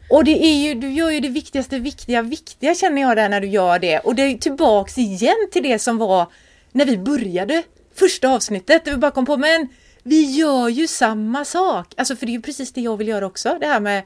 Och 0.10 0.24
det 0.24 0.46
är 0.46 0.68
ju, 0.68 0.74
du 0.74 0.92
gör 0.92 1.10
ju 1.10 1.20
det 1.20 1.30
viktigaste 1.30 1.80
viktiga, 1.80 2.22
viktiga 2.22 2.76
känner 2.76 3.02
jag 3.02 3.18
där 3.18 3.30
när 3.30 3.42
du 3.42 3.48
gör 3.48 3.80
det. 3.80 4.00
Och 4.00 4.16
det 4.16 4.22
är 4.22 4.28
ju 4.28 4.38
tillbaks 4.38 4.98
igen 4.98 5.48
till 5.52 5.64
det 5.64 5.80
som 5.80 5.98
var 5.98 6.28
när 6.72 6.86
vi 6.86 6.98
började 6.98 7.64
första 7.96 8.30
avsnittet. 8.30 8.86
Där 8.86 8.92
vi 8.92 8.98
bara 8.98 9.12
kom 9.12 9.26
på, 9.26 9.38
men 9.38 9.68
vi 10.04 10.22
gör 10.22 10.70
ju 10.70 10.88
samma 10.88 11.46
sak. 11.46 11.94
Alltså 11.98 12.16
för 12.16 12.26
det 12.26 12.32
är 12.32 12.34
ju 12.34 12.42
precis 12.42 12.74
det 12.74 12.82
jag 12.82 12.98
vill 12.98 13.08
göra 13.08 13.26
också. 13.26 13.58
Det 13.62 13.68
här 13.68 13.80
med 13.80 14.04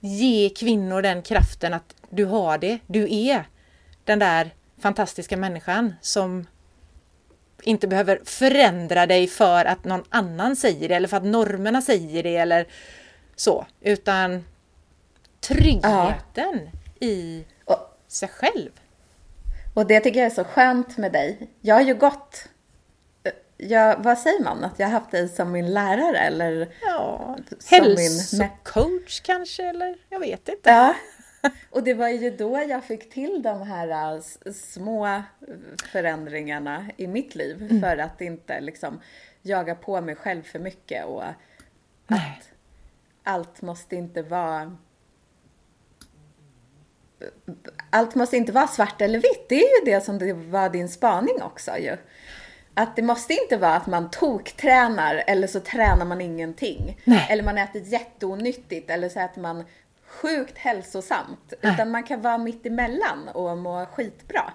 ge 0.00 0.48
kvinnor 0.48 1.02
den 1.02 1.22
kraften 1.22 1.74
att 1.74 1.94
du 2.10 2.24
har 2.24 2.58
det. 2.58 2.78
Du 2.86 3.14
är 3.14 3.44
den 4.04 4.18
där 4.18 4.50
fantastiska 4.82 5.36
människan 5.36 5.94
som 6.00 6.46
inte 7.62 7.88
behöver 7.88 8.20
förändra 8.24 9.06
dig 9.06 9.26
för 9.26 9.64
att 9.64 9.84
någon 9.84 10.04
annan 10.08 10.56
säger 10.56 10.88
det 10.88 10.94
eller 10.94 11.08
för 11.08 11.16
att 11.16 11.24
normerna 11.24 11.82
säger 11.82 12.22
det 12.22 12.36
eller 12.36 12.66
så. 13.36 13.66
Utan 13.80 14.44
tryggheten 15.40 16.70
i 17.00 17.44
Och, 17.64 17.98
sig 18.08 18.28
själv. 18.28 18.70
och 19.74 19.86
det 19.86 20.00
tycker 20.00 20.20
jag 20.20 20.26
är 20.26 20.34
så 20.34 20.44
skönt 20.44 20.96
med 20.96 21.12
dig. 21.12 21.50
Jag 21.60 21.74
har 21.74 21.82
ju 21.82 21.94
gått, 21.94 22.44
jag, 23.56 23.96
vad 24.02 24.18
säger 24.18 24.44
man, 24.44 24.64
att 24.64 24.78
jag 24.78 24.86
har 24.86 24.92
haft 24.92 25.10
dig 25.10 25.28
som 25.28 25.52
min 25.52 25.72
lärare 25.74 26.18
eller? 26.18 26.68
Ja, 26.82 27.36
Som 27.58 27.78
min- 27.86 27.96
hälsocoach 27.98 29.20
kanske 29.20 29.64
eller 29.68 29.96
jag 30.08 30.20
vet 30.20 30.48
inte. 30.48 30.70
Ja. 30.70 30.94
Och 31.70 31.82
det 31.82 31.94
var 31.94 32.08
ju 32.08 32.30
då 32.36 32.58
jag 32.68 32.84
fick 32.84 33.10
till 33.10 33.42
de 33.42 33.62
här 33.62 34.14
äh, 34.16 34.20
små 34.52 35.22
förändringarna 35.92 36.86
i 36.96 37.06
mitt 37.06 37.34
liv 37.34 37.80
för 37.80 37.96
att 37.98 38.20
inte 38.20 38.60
liksom 38.60 39.00
jaga 39.42 39.74
på 39.74 40.00
mig 40.00 40.14
själv 40.16 40.42
för 40.42 40.58
mycket 40.58 41.04
och 41.06 41.22
Nej. 42.06 42.38
att 42.40 42.48
allt 43.24 43.62
måste 43.62 43.96
inte 43.96 44.22
vara 44.22 44.76
allt 47.90 48.14
måste 48.14 48.36
inte 48.36 48.52
vara 48.52 48.66
svart 48.66 49.00
eller 49.00 49.18
vitt. 49.18 49.48
Det 49.48 49.54
är 49.54 49.80
ju 49.80 49.92
det 49.92 50.00
som 50.00 50.18
det 50.18 50.32
var 50.32 50.68
din 50.68 50.88
spaning 50.88 51.42
också 51.42 51.78
ju. 51.78 51.96
Att 52.74 52.96
det 52.96 53.02
måste 53.02 53.32
inte 53.32 53.56
vara 53.56 53.74
att 53.74 53.86
man 53.86 54.10
toktränar 54.10 55.24
eller 55.26 55.46
så 55.46 55.60
tränar 55.60 56.04
man 56.04 56.20
ingenting. 56.20 57.00
Nej. 57.04 57.26
Eller 57.30 57.42
man 57.42 57.58
äter 57.58 57.82
jätteonyttigt 57.82 58.90
eller 58.90 59.08
så 59.08 59.20
äter 59.20 59.40
man 59.40 59.64
sjukt 60.06 60.58
hälsosamt. 60.58 61.52
Nej. 61.60 61.74
Utan 61.74 61.90
man 61.90 62.02
kan 62.02 62.22
vara 62.22 62.38
mitt 62.38 62.66
emellan 62.66 63.28
och 63.34 63.58
må 63.58 63.86
skitbra. 63.86 64.52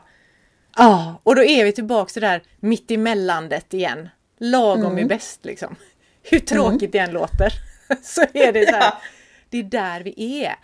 Ja, 0.77 1.21
och 1.23 1.35
då 1.35 1.43
är 1.43 1.65
vi 1.65 1.71
tillbaks 1.71 2.13
till 2.13 2.21
det 2.21 2.27
där 2.27 2.43
mittemellandet 2.59 3.73
igen. 3.73 4.09
Lagom 4.37 4.97
är 4.97 5.05
bäst 5.05 5.45
liksom. 5.45 5.75
Hur 6.23 6.39
tråkigt 6.39 6.91
det 6.91 6.99
än 6.99 7.11
låter. 7.11 7.53
Så 8.03 8.21
är 8.33 8.53
det 8.53 8.65
så 8.65 8.75
här. 8.75 8.81
Ja. 8.91 9.01
Det 9.49 9.59
är 9.59 9.63
där 9.63 10.01
vi 10.01 10.43
är. 10.45 10.55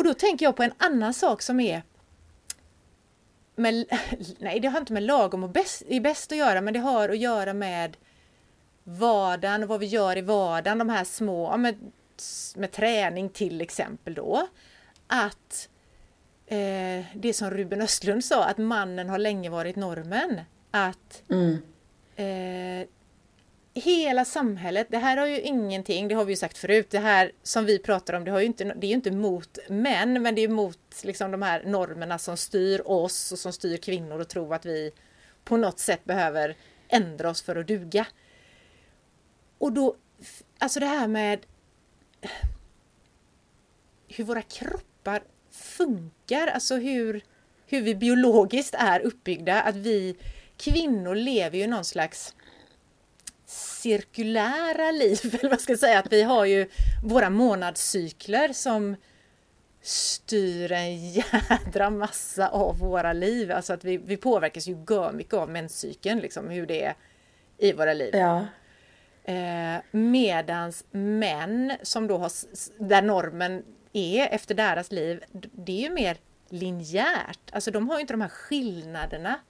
Och 0.00 0.04
då 0.04 0.14
tänker 0.14 0.46
jag 0.46 0.56
på 0.56 0.62
en 0.62 0.72
annan 0.78 1.14
sak 1.14 1.42
som 1.42 1.60
är 1.60 1.82
med, 3.56 3.84
nej, 4.38 4.60
det 4.60 4.68
har 4.68 4.80
inte 4.80 4.92
med 4.92 5.02
lagom 5.02 5.44
och 5.44 5.50
bäst, 5.50 5.82
är 5.88 6.00
bäst 6.00 6.32
att 6.32 6.38
göra, 6.38 6.60
men 6.60 6.74
det 6.74 6.80
har 6.80 7.08
att 7.08 7.18
göra 7.18 7.52
med 7.52 7.96
vardagen 8.84 9.62
och 9.62 9.68
vad 9.68 9.80
vi 9.80 9.86
gör 9.86 10.18
i 10.18 10.20
vardagen, 10.20 10.78
de 10.78 10.88
här 10.88 11.04
små, 11.04 11.56
med, 11.56 11.92
med 12.56 12.72
träning 12.72 13.28
till 13.28 13.60
exempel 13.60 14.14
då. 14.14 14.48
Att 15.06 15.68
eh, 16.46 17.04
det 17.14 17.34
som 17.36 17.50
Ruben 17.50 17.82
Östlund 17.82 18.24
sa, 18.24 18.44
att 18.44 18.58
mannen 18.58 19.08
har 19.08 19.18
länge 19.18 19.50
varit 19.50 19.76
normen. 19.76 20.40
Att 20.70 21.22
Mm. 21.30 21.62
eh, 22.16 22.88
hela 23.74 24.24
samhället, 24.24 24.86
det 24.90 24.98
här 24.98 25.16
har 25.16 25.26
ju 25.26 25.40
ingenting, 25.40 26.08
det 26.08 26.14
har 26.14 26.24
vi 26.24 26.32
ju 26.32 26.36
sagt 26.36 26.58
förut, 26.58 26.90
det 26.90 26.98
här 26.98 27.32
som 27.42 27.64
vi 27.64 27.78
pratar 27.78 28.14
om, 28.14 28.24
det, 28.24 28.30
har 28.30 28.40
ju 28.40 28.46
inte, 28.46 28.64
det 28.64 28.86
är 28.86 28.88
ju 28.88 28.94
inte 28.94 29.10
mot 29.10 29.58
män, 29.68 30.22
men 30.22 30.34
det 30.34 30.42
är 30.42 30.48
mot 30.48 30.78
liksom, 31.02 31.30
de 31.30 31.42
här 31.42 31.64
normerna 31.64 32.18
som 32.18 32.36
styr 32.36 32.82
oss 32.84 33.32
och 33.32 33.38
som 33.38 33.52
styr 33.52 33.76
kvinnor 33.76 34.20
och 34.20 34.28
tror 34.28 34.54
att 34.54 34.66
vi 34.66 34.92
på 35.44 35.56
något 35.56 35.78
sätt 35.78 36.04
behöver 36.04 36.56
ändra 36.88 37.30
oss 37.30 37.42
för 37.42 37.56
att 37.56 37.66
duga. 37.66 38.06
Och 39.58 39.72
då, 39.72 39.96
alltså 40.58 40.80
det 40.80 40.86
här 40.86 41.08
med 41.08 41.46
hur 44.08 44.24
våra 44.24 44.42
kroppar 44.42 45.22
funkar, 45.50 46.46
alltså 46.46 46.76
hur, 46.76 47.22
hur 47.66 47.82
vi 47.82 47.94
biologiskt 47.94 48.74
är 48.78 49.00
uppbyggda, 49.00 49.62
att 49.62 49.76
vi 49.76 50.16
kvinnor 50.56 51.14
lever 51.14 51.58
ju 51.58 51.66
någon 51.66 51.84
slags 51.84 52.34
cirkulära 53.82 54.90
liv, 54.90 55.18
eller 55.40 55.50
vad 55.50 55.60
ska 55.60 55.72
jag 55.72 55.80
säga, 55.80 55.98
att 55.98 56.12
vi 56.12 56.22
har 56.22 56.44
ju 56.44 56.68
våra 57.04 57.30
månadscykler 57.30 58.52
som 58.52 58.96
styr 59.82 60.72
en 60.72 61.10
jädra 61.12 61.90
massa 61.90 62.48
av 62.48 62.78
våra 62.78 63.12
liv. 63.12 63.52
Alltså 63.52 63.72
att 63.72 63.84
vi, 63.84 63.96
vi 63.96 64.16
påverkas 64.16 64.68
ju 64.68 64.76
mycket 65.12 65.34
av 65.34 65.50
menscykeln, 65.50 66.20
liksom 66.20 66.48
hur 66.48 66.66
det 66.66 66.84
är 66.84 66.94
i 67.58 67.72
våra 67.72 67.94
liv. 67.94 68.10
Ja. 68.14 68.46
Eh, 69.24 69.80
medans 69.90 70.84
män 70.90 71.72
som 71.82 72.06
då 72.06 72.18
har, 72.18 72.30
där 72.78 73.02
normen 73.02 73.62
är 73.92 74.26
efter 74.26 74.54
deras 74.54 74.92
liv, 74.92 75.24
det 75.32 75.72
är 75.72 75.88
ju 75.88 75.94
mer 75.94 76.16
linjärt. 76.48 77.52
Alltså 77.52 77.70
de 77.70 77.88
har 77.88 77.96
ju 77.96 78.00
inte 78.00 78.12
de 78.12 78.20
här 78.20 78.28
skillnaderna 78.28 79.40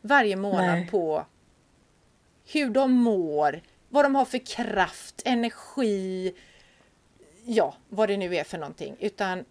varje 0.00 0.36
månad 0.36 0.78
Nej. 0.78 0.88
på 0.90 1.26
hur 2.52 2.70
de 2.70 2.92
mår, 2.92 3.60
vad 3.94 4.04
de 4.04 4.14
har 4.14 4.24
för 4.24 4.46
kraft, 4.46 5.22
energi, 5.24 6.34
ja, 7.44 7.74
vad 7.88 8.08
det 8.08 8.16
nu 8.16 8.36
är 8.36 8.44
för 8.44 8.58
någonting. 8.58 8.96
Utan 9.00 9.44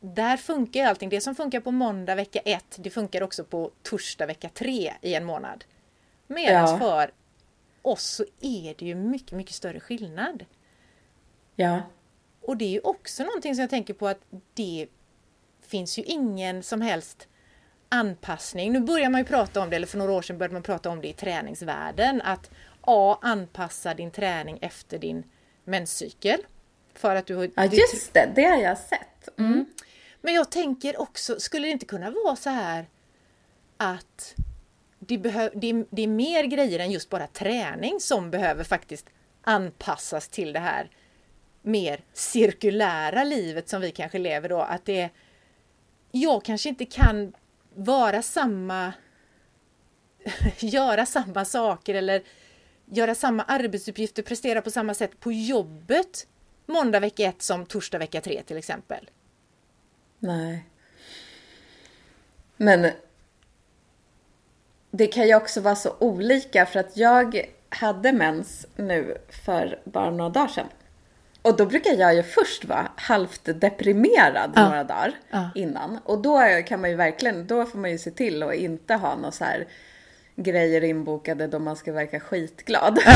där 0.00 0.36
funkar 0.36 0.86
allting. 0.86 1.08
Det 1.08 1.20
som 1.20 1.34
funkar 1.34 1.60
på 1.60 1.70
måndag 1.70 2.14
vecka 2.14 2.38
ett, 2.38 2.76
det 2.78 2.90
funkar 2.90 3.22
också 3.22 3.44
på 3.44 3.70
torsdag 3.82 4.26
vecka 4.26 4.48
tre 4.54 4.92
i 5.00 5.14
en 5.14 5.24
månad. 5.24 5.64
Medan 6.26 6.70
Ja. 6.70 6.78
för 6.78 7.10
oss 7.82 8.02
så 8.04 8.24
är 8.40 8.74
det 8.78 8.86
ju 8.86 8.94
mycket, 8.94 9.32
mycket 9.32 9.54
större 9.54 9.80
skillnad. 9.80 10.44
Ja. 11.56 11.82
Och 12.42 12.56
det 12.56 12.64
är 12.64 12.70
ju 12.70 12.80
också 12.80 13.24
någonting 13.24 13.54
som 13.54 13.60
jag 13.60 13.70
tänker 13.70 13.94
på 13.94 14.08
att 14.08 14.20
det 14.54 14.86
finns 15.62 15.98
ju 15.98 16.02
ingen 16.02 16.62
som 16.62 16.80
helst 16.80 17.28
anpassning. 17.88 18.72
Nu 18.72 18.80
börjar 18.80 19.10
man 19.10 19.20
ju 19.20 19.24
prata 19.24 19.60
om 19.62 19.70
det, 19.70 19.76
eller 19.76 19.86
för 19.86 19.98
några 19.98 20.12
år 20.12 20.22
sedan 20.22 20.38
började 20.38 20.52
man 20.52 20.62
prata 20.62 20.90
om 20.90 21.00
det 21.00 21.08
i 21.08 21.12
träningsvärlden. 21.12 22.22
Att 22.22 22.50
A. 22.86 23.18
Anpassa 23.22 23.94
din 23.94 24.10
träning 24.10 24.58
efter 24.62 24.98
din 24.98 25.24
menscykel. 25.64 26.40
För 26.94 27.16
att 27.16 27.26
du 27.26 27.36
har... 27.36 27.50
ja, 27.54 27.64
just 27.64 28.14
det. 28.14 28.32
Det 28.34 28.44
har 28.44 28.56
jag 28.56 28.78
sett. 28.78 29.38
Mm. 29.38 29.66
Men 30.20 30.34
jag 30.34 30.50
tänker 30.50 31.00
också, 31.00 31.40
skulle 31.40 31.66
det 31.66 31.70
inte 31.70 31.86
kunna 31.86 32.10
vara 32.10 32.36
så 32.36 32.50
här 32.50 32.86
att 33.76 34.34
det, 34.98 35.18
behö- 35.18 35.50
det, 35.54 35.70
är, 35.70 35.86
det 35.90 36.02
är 36.02 36.08
mer 36.08 36.44
grejer 36.44 36.78
än 36.78 36.90
just 36.90 37.10
bara 37.10 37.26
träning 37.26 38.00
som 38.00 38.30
behöver 38.30 38.64
faktiskt 38.64 39.06
anpassas 39.42 40.28
till 40.28 40.52
det 40.52 40.60
här 40.60 40.90
mer 41.62 42.00
cirkulära 42.12 43.24
livet 43.24 43.68
som 43.68 43.80
vi 43.80 43.90
kanske 43.90 44.18
lever 44.18 44.48
då. 44.48 44.60
Att 44.60 44.84
det 44.84 45.10
jag 46.10 46.44
kanske 46.44 46.68
inte 46.68 46.84
kan 46.84 47.32
vara 47.74 48.22
samma 48.22 48.92
göra 50.58 51.06
samma 51.06 51.44
saker 51.44 51.94
eller 51.94 52.22
göra 52.86 53.14
samma 53.14 53.42
arbetsuppgifter, 53.42 54.22
prestera 54.22 54.62
på 54.62 54.70
samma 54.70 54.94
sätt 54.94 55.20
på 55.20 55.32
jobbet 55.32 56.26
måndag 56.66 57.00
vecka 57.00 57.22
ett 57.24 57.42
som 57.42 57.66
torsdag 57.66 57.98
vecka 57.98 58.20
tre 58.20 58.42
till 58.46 58.56
exempel. 58.56 59.10
Nej. 60.18 60.64
Men 62.56 62.90
det 64.90 65.06
kan 65.06 65.28
ju 65.28 65.34
också 65.34 65.60
vara 65.60 65.76
så 65.76 65.94
olika 65.98 66.66
för 66.66 66.80
att 66.80 66.96
jag 66.96 67.46
hade 67.68 68.12
mens 68.12 68.66
nu 68.76 69.18
för 69.44 69.80
bara 69.84 70.10
några 70.10 70.30
dagar 70.30 70.48
sedan. 70.48 70.66
Och 71.42 71.56
då 71.56 71.66
brukar 71.66 71.90
jag 71.92 72.14
ju 72.14 72.22
först 72.22 72.64
vara 72.64 72.88
halvt 72.96 73.44
deprimerad 73.60 74.52
Ja. 74.56 74.64
några 74.64 74.84
dagar 74.84 75.12
Ja. 75.30 75.50
innan. 75.54 75.98
Och 76.04 76.22
då 76.22 76.62
kan 76.66 76.80
man 76.80 76.90
ju 76.90 76.96
verkligen, 76.96 77.46
då 77.46 77.64
får 77.66 77.78
man 77.78 77.90
ju 77.90 77.98
se 77.98 78.10
till 78.10 78.42
att 78.42 78.54
inte 78.54 78.94
ha 78.94 79.16
några 79.16 79.30
så 79.30 79.44
här 79.44 79.66
grejer 80.36 80.84
inbokade 80.84 81.46
då 81.46 81.58
man 81.58 81.76
ska 81.76 81.92
verka 81.92 82.20
skitglad. 82.20 82.98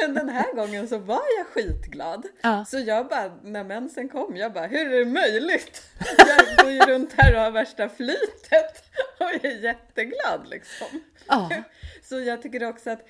Men 0.00 0.14
den 0.14 0.28
här 0.28 0.54
gången 0.54 0.88
så 0.88 0.98
var 0.98 1.22
jag 1.38 1.46
skitglad. 1.46 2.26
Ja. 2.42 2.64
Så 2.64 2.78
jag 2.78 3.08
bara, 3.08 3.32
när 3.42 3.64
mensen 3.64 4.08
kom, 4.08 4.36
jag 4.36 4.52
bara, 4.52 4.66
hur 4.66 4.92
är 4.92 4.98
det 4.98 5.10
möjligt? 5.10 5.82
Jag 6.18 6.64
går 6.64 6.70
ju 6.72 6.80
runt 6.80 7.12
här 7.16 7.34
och 7.34 7.40
har 7.40 7.50
värsta 7.50 7.88
flytet 7.88 8.84
och 9.18 9.44
är 9.44 9.62
jätteglad 9.62 10.48
liksom. 10.48 10.86
Ja. 11.26 11.50
Så 12.02 12.20
jag 12.20 12.42
tycker 12.42 12.68
också 12.68 12.90
att 12.90 13.06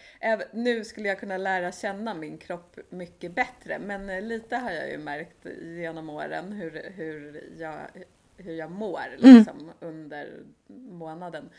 nu 0.53 0.85
skulle 0.85 1.09
jag 1.09 1.21
kunna 1.21 1.37
lära 1.37 1.73
känna 1.73 2.15
min 2.15 2.39
kropp 2.39 2.79
mycket 2.91 3.35
bättre. 3.35 3.79
Men 3.79 4.11
eh, 4.11 4.23
lite 4.23 4.57
har 4.57 4.71
jag 4.71 4.91
ju 4.91 4.99
märkt 4.99 5.47
genom 5.63 6.11
åren 6.11 6.53
hur, 6.53 6.93
hur, 6.97 7.45
jag, 7.59 7.81
hur 8.45 8.55
jag 8.55 8.71
mår 8.71 9.01
liksom, 9.17 9.73
under 9.81 10.43
månaden. 10.91 11.51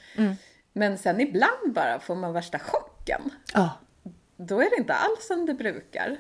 Men 0.74 0.98
sen 0.98 1.22
ibland 1.22 1.74
bara 1.74 2.00
får 2.00 2.16
man 2.16 2.34
värsta 2.34 2.60
chocken. 2.60 3.22
ja. 3.54 3.70
Då 4.38 4.62
är 4.62 4.70
det 4.70 4.76
inte 4.76 4.94
alls 4.94 5.28
som 5.28 5.46
det 5.46 5.54
brukar. 5.54 6.18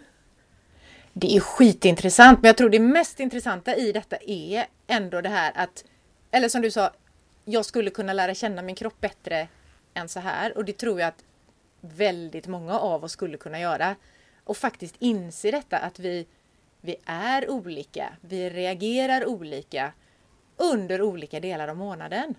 Det 1.13 1.35
är 1.35 1.39
skitintressant, 1.39 2.41
men 2.41 2.47
jag 2.47 2.57
tror 2.57 2.69
det 2.69 2.79
mest 2.79 3.19
intressanta 3.19 3.75
i 3.75 3.91
detta 3.91 4.17
är 4.27 4.65
ändå 4.87 5.21
det 5.21 5.29
här 5.29 5.51
att, 5.55 5.85
eller 6.31 6.49
som 6.49 6.61
du 6.61 6.71
sa, 6.71 6.91
jag 7.45 7.65
skulle 7.65 7.89
kunna 7.89 8.13
lära 8.13 8.33
känna 8.33 8.61
min 8.61 8.75
kropp 8.75 9.01
bättre 9.01 9.47
än 9.93 10.09
så 10.09 10.19
här 10.19 10.57
och 10.57 10.65
det 10.65 10.77
tror 10.77 10.99
jag 10.99 11.07
att 11.07 11.23
väldigt 11.81 12.47
många 12.47 12.79
av 12.79 13.03
oss 13.03 13.11
skulle 13.11 13.37
kunna 13.37 13.59
göra. 13.59 13.95
Och 14.43 14.57
faktiskt 14.57 14.95
inse 14.99 15.51
detta 15.51 15.77
att 15.77 15.99
vi, 15.99 16.27
vi 16.81 16.95
är 17.05 17.49
olika, 17.49 18.13
vi 18.21 18.49
reagerar 18.49 19.25
olika 19.25 19.91
under 20.61 21.01
olika 21.01 21.39
delar 21.39 21.67
av 21.67 21.77
månaden. 21.77 22.35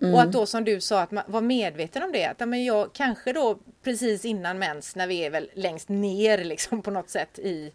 Och 0.00 0.22
att 0.22 0.32
då 0.32 0.46
som 0.46 0.64
du 0.64 0.80
sa, 0.80 1.00
att 1.00 1.10
man 1.10 1.24
var 1.26 1.40
medveten 1.40 2.02
om 2.02 2.12
det. 2.12 2.24
Att 2.24 2.48
men 2.48 2.64
jag 2.64 2.92
kanske 2.92 3.32
då 3.32 3.58
precis 3.82 4.24
innan 4.24 4.58
mens, 4.58 4.96
när 4.96 5.06
vi 5.06 5.24
är 5.24 5.30
väl 5.30 5.50
längst 5.54 5.88
ner 5.88 6.44
liksom 6.44 6.82
på 6.82 6.90
något 6.90 7.10
sätt 7.10 7.38
i, 7.38 7.72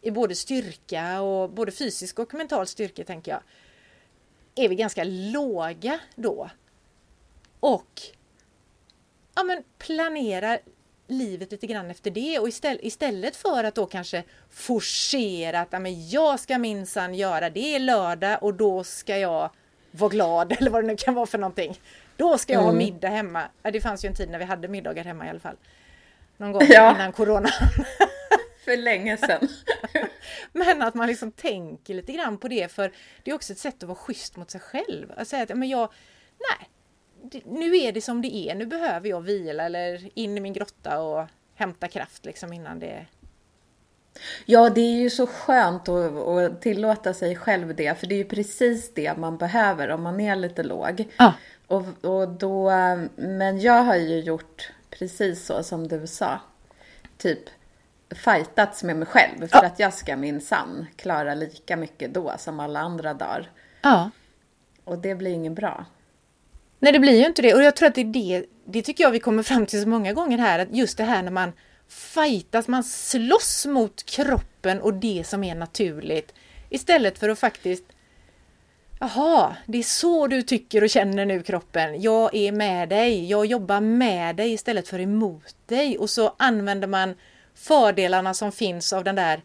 i 0.00 0.10
både 0.10 0.34
styrka 0.34 1.20
och 1.20 1.50
både 1.50 1.72
fysisk 1.72 2.18
och 2.18 2.34
mental 2.34 2.66
styrka 2.66 3.04
tänker 3.04 3.32
jag. 3.32 3.42
Är 4.64 4.68
vi 4.68 4.74
ganska 4.74 5.04
låga 5.04 6.00
då. 6.14 6.50
Och 7.60 8.00
ja, 9.34 9.44
men 9.44 9.64
planera 9.78 10.58
livet 11.10 11.52
lite 11.52 11.66
grann 11.66 11.90
efter 11.90 12.10
det 12.10 12.38
och 12.38 12.48
istället, 12.48 12.84
istället 12.84 13.36
för 13.36 13.64
att 13.64 13.74
då 13.74 13.86
kanske 13.86 14.22
forcera 14.50 15.60
att 15.60 15.72
men 15.72 16.08
jag 16.08 16.40
ska 16.40 16.58
minsann 16.58 17.14
göra 17.14 17.50
det 17.50 17.78
lördag 17.78 18.38
och 18.42 18.54
då 18.54 18.84
ska 18.84 19.18
jag 19.18 19.50
vara 19.90 20.10
glad 20.10 20.52
eller 20.58 20.70
vad 20.70 20.84
det 20.84 20.86
nu 20.86 20.96
kan 20.96 21.14
vara 21.14 21.26
för 21.26 21.38
någonting. 21.38 21.80
Då 22.16 22.38
ska 22.38 22.52
jag 22.52 22.60
ha 22.60 22.72
middag 22.72 23.08
hemma. 23.08 23.42
Det 23.62 23.80
fanns 23.80 24.04
ju 24.04 24.06
en 24.06 24.14
tid 24.14 24.30
när 24.30 24.38
vi 24.38 24.44
hade 24.44 24.68
middagar 24.68 25.04
hemma 25.04 25.26
i 25.26 25.30
alla 25.30 25.40
fall. 25.40 25.56
Någon 26.36 26.52
gång 26.52 26.62
Ja. 26.68 26.94
innan 26.94 27.12
corona. 27.12 27.48
För 28.64 28.76
länge 28.76 29.16
sedan. 29.16 29.48
Men 30.52 30.82
att 30.82 30.94
man 30.94 31.06
liksom 31.08 31.32
tänker 31.32 31.94
lite 31.94 32.12
grann 32.12 32.38
på 32.38 32.48
det 32.48 32.72
för 32.72 32.92
det 33.22 33.30
är 33.30 33.34
också 33.34 33.52
ett 33.52 33.58
sätt 33.58 33.82
att 33.82 33.88
vara 33.88 33.98
schysst 33.98 34.36
mot 34.36 34.50
sig 34.50 34.60
själv. 34.60 35.12
Att 35.16 35.28
säga 35.28 35.42
att 35.42 35.48
men 35.58 35.68
jag, 35.68 35.92
nej, 36.38 36.68
nu 37.44 37.76
är 37.76 37.92
det 37.92 38.00
som 38.00 38.22
det 38.22 38.36
är. 38.36 38.54
Nu 38.54 38.66
behöver 38.66 39.08
jag 39.08 39.20
vila 39.20 39.64
eller 39.64 40.08
in 40.18 40.38
i 40.38 40.40
min 40.40 40.52
grotta 40.52 41.02
och 41.02 41.26
hämta 41.54 41.88
kraft 41.88 42.24
liksom 42.24 42.52
innan 42.52 42.78
det... 42.78 43.06
Ja, 44.46 44.70
det 44.70 44.80
är 44.80 45.00
ju 45.00 45.10
så 45.10 45.26
skönt 45.26 45.88
att, 45.88 46.12
att 46.12 46.62
tillåta 46.62 47.14
sig 47.14 47.36
själv 47.36 47.74
det, 47.74 48.00
för 48.00 48.06
det 48.06 48.14
är 48.14 48.18
ju 48.18 48.24
precis 48.24 48.94
det 48.94 49.16
man 49.16 49.38
behöver 49.38 49.90
om 49.90 50.02
man 50.02 50.20
är 50.20 50.36
lite 50.36 50.62
låg. 50.62 51.08
Ja. 51.16 51.34
Och, 51.66 52.04
och 52.04 52.28
då, 52.28 52.70
men 53.16 53.60
jag 53.60 53.82
har 53.82 53.96
ju 53.96 54.20
gjort 54.20 54.72
precis 54.90 55.46
så 55.46 55.62
som 55.62 55.88
du 55.88 56.06
sa. 56.06 56.40
Typ 57.16 57.40
fightats 58.10 58.82
med 58.82 58.96
mig 58.96 59.08
själv 59.08 59.46
för 59.46 59.64
att 59.64 59.78
jag 59.78 59.94
ska 59.94 60.16
minsann 60.16 60.86
klara 60.96 61.34
lika 61.34 61.76
mycket 61.76 62.14
då 62.14 62.34
som 62.38 62.60
alla 62.60 62.80
andra 62.80 63.14
dagar. 63.14 63.50
Ja. 63.82 64.10
Och 64.84 64.98
det 64.98 65.14
blir 65.14 65.30
inget 65.30 65.52
bra. 65.52 65.84
Nej, 66.82 66.92
det 66.92 66.98
blir 66.98 67.18
ju 67.18 67.26
inte 67.26 67.42
det. 67.42 67.54
Och 67.54 67.62
jag 67.62 67.76
tror 67.76 67.88
att 67.88 67.94
det 67.94 68.00
är 68.00 68.04
det, 68.04 68.44
det 68.64 68.82
tycker 68.82 69.04
jag 69.04 69.10
vi 69.10 69.20
kommer 69.20 69.42
fram 69.42 69.66
till 69.66 69.82
så 69.82 69.88
många 69.88 70.12
gånger 70.12 70.38
här, 70.38 70.58
att 70.58 70.76
just 70.76 70.96
det 70.96 71.04
här 71.04 71.22
när 71.22 71.30
man 71.30 71.52
fightas, 71.88 72.68
man 72.68 72.84
slåss 72.84 73.66
mot 73.66 74.02
kroppen 74.02 74.80
och 74.80 74.94
det 74.94 75.26
som 75.26 75.44
är 75.44 75.54
naturligt. 75.54 76.34
Istället 76.70 77.18
för 77.18 77.28
att 77.28 77.38
faktiskt 77.38 77.84
Jaha, 79.02 79.56
det 79.66 79.78
är 79.78 79.82
så 79.82 80.26
du 80.26 80.42
tycker 80.42 80.82
och 80.82 80.90
känner 80.90 81.26
nu 81.26 81.42
kroppen. 81.42 82.02
Jag 82.02 82.34
är 82.34 82.52
med 82.52 82.88
dig. 82.88 83.30
Jag 83.30 83.46
jobbar 83.46 83.80
med 83.80 84.36
dig 84.36 84.52
istället 84.52 84.88
för 84.88 85.00
emot 85.00 85.54
dig. 85.66 85.98
Och 85.98 86.10
så 86.10 86.34
använder 86.36 86.88
man 86.88 87.14
fördelarna 87.54 88.34
som 88.34 88.52
finns 88.52 88.92
av 88.92 89.04
den 89.04 89.14
där 89.14 89.42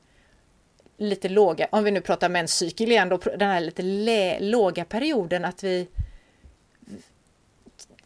lite 0.97 1.29
låga, 1.29 1.67
om 1.71 1.83
vi 1.83 1.91
nu 1.91 2.01
pratar 2.01 2.29
menscykel 2.29 2.91
igen 2.91 3.09
då, 3.09 3.17
den 3.17 3.49
här 3.49 3.61
lite 3.61 4.39
låga 4.39 4.85
perioden 4.85 5.45
att 5.45 5.63
vi 5.63 5.87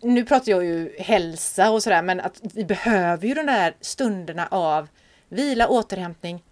nu 0.01 0.25
pratar 0.25 0.51
jag 0.51 0.65
ju 0.65 0.95
hälsa 0.99 1.71
och 1.71 1.83
sådär, 1.83 2.01
men 2.01 2.19
att 2.19 2.39
vi 2.41 2.65
behöver 2.65 3.27
ju 3.27 3.33
de 3.33 3.45
där 3.45 3.75
stunderna 3.81 4.47
av 4.51 4.87
vila, 5.29 5.67
återhämtning 5.67 6.43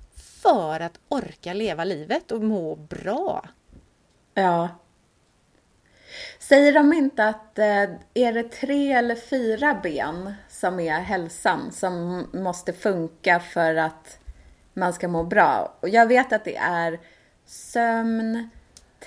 för 0.41 0.79
att 0.79 0.99
orka 1.09 1.53
leva 1.53 1.83
livet 1.83 2.31
och 2.31 2.41
må 2.43 2.75
bra. 2.75 3.49
Ja. 4.33 4.69
Säger 6.39 6.73
de 6.73 6.93
inte 6.93 7.25
att 7.25 7.59
eh, 7.59 7.83
är 8.13 8.33
det 8.33 8.43
tre 8.43 8.93
eller 8.93 9.15
fyra 9.15 9.79
ben 9.83 10.33
som 10.49 10.79
är 10.79 10.99
hälsan 10.99 11.71
som 11.71 12.25
måste 12.33 12.73
funka 12.73 13.39
för 13.39 13.75
att 13.75 14.19
man 14.73 14.93
ska 14.93 15.07
må 15.07 15.23
bra? 15.23 15.73
Och 15.79 15.89
jag 15.89 16.07
vet 16.07 16.33
att 16.33 16.45
det 16.45 16.55
är 16.57 16.99
sömn, 17.45 18.49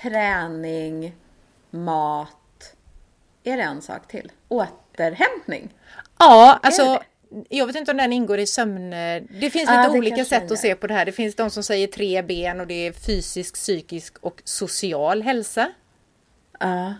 träning, 0.01 1.15
mat. 1.69 2.40
Är 3.43 3.57
det 3.57 3.63
en 3.63 3.81
sak 3.81 4.07
till? 4.07 4.31
Återhämtning? 4.47 5.73
Ja, 6.19 6.59
alltså 6.63 7.01
jag 7.49 7.67
vet 7.67 7.75
inte 7.75 7.91
om 7.91 7.97
den 7.97 8.13
ingår 8.13 8.39
i 8.39 8.47
sömn... 8.47 8.89
Det 8.89 9.49
finns 9.51 9.53
lite 9.53 9.87
det 9.91 9.97
olika 9.97 10.25
sätt 10.25 10.51
att 10.51 10.59
se 10.59 10.75
på 10.75 10.87
det 10.87 10.93
här. 10.93 11.05
Det 11.05 11.11
finns 11.11 11.35
de 11.35 11.49
som 11.49 11.63
säger 11.63 11.87
tre 11.87 12.21
ben 12.21 12.59
och 12.59 12.67
det 12.67 12.87
är 12.87 12.91
fysisk, 12.91 13.53
psykisk 13.53 14.17
och 14.17 14.41
social 14.45 15.21
hälsa. 15.21 15.71
Ja. 16.59 16.93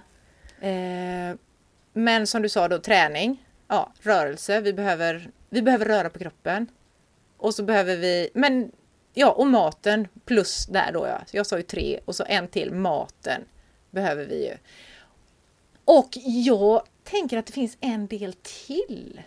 Eh, 0.67 1.35
men 1.93 2.27
som 2.27 2.41
du 2.41 2.49
sa 2.49 2.67
då, 2.67 2.77
träning. 2.77 3.45
Ja, 3.67 3.93
rörelse. 4.01 4.61
Vi 4.61 4.73
behöver, 4.73 5.29
vi 5.49 5.61
behöver 5.61 5.85
röra 5.85 6.09
på 6.09 6.19
kroppen. 6.19 6.67
Och 7.37 7.55
så 7.55 7.63
behöver 7.63 7.97
vi... 7.97 8.29
Men 8.33 8.71
ja, 9.13 9.31
och 9.31 9.47
maten 9.47 10.07
plus 10.25 10.65
där 10.65 10.91
då 10.93 11.07
ja. 11.07 11.21
Jag 11.31 11.45
sa 11.45 11.57
ju 11.57 11.63
tre 11.63 11.99
och 12.05 12.15
så 12.15 12.25
en 12.27 12.47
till, 12.47 12.73
maten 12.73 13.41
behöver 13.91 14.25
vi 14.25 14.47
ju. 14.47 14.57
Och 15.91 16.17
jag 16.23 16.83
tänker 17.03 17.37
att 17.37 17.45
det 17.45 17.53
finns 17.53 17.77
en 17.81 18.07
del 18.07 18.33
till 18.33 19.21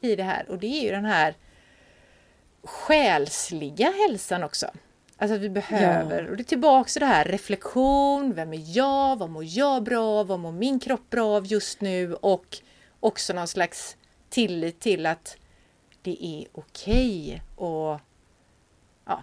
i 0.00 0.16
det 0.16 0.22
här 0.22 0.50
och 0.50 0.58
det 0.58 0.66
är 0.66 0.82
ju 0.82 0.90
den 0.90 1.04
här 1.04 1.34
själsliga 2.62 3.90
hälsan 3.90 4.44
också. 4.44 4.70
Alltså 5.16 5.34
att 5.34 5.40
vi 5.40 5.50
behöver, 5.50 6.22
ja. 6.22 6.30
och 6.30 6.36
det 6.36 6.42
är 6.42 6.44
tillbaks 6.44 6.92
till 6.92 7.00
det 7.00 7.06
här 7.06 7.24
reflektion, 7.24 8.34
vem 8.34 8.52
är 8.52 8.76
jag, 8.76 9.18
vad 9.18 9.30
mår 9.30 9.44
jag 9.44 9.82
bra 9.82 10.04
av, 10.04 10.26
vad 10.26 10.40
mår 10.40 10.52
min 10.52 10.80
kropp 10.80 11.10
bra 11.10 11.36
av 11.36 11.46
just 11.46 11.80
nu 11.80 12.14
och 12.14 12.58
också 13.00 13.32
någon 13.32 13.48
slags 13.48 13.96
tillit 14.28 14.80
till 14.80 15.06
att 15.06 15.36
det 16.02 16.26
är 16.26 16.46
okej 16.52 17.26
okay 17.26 17.66
och 17.68 18.00
ja, 19.04 19.22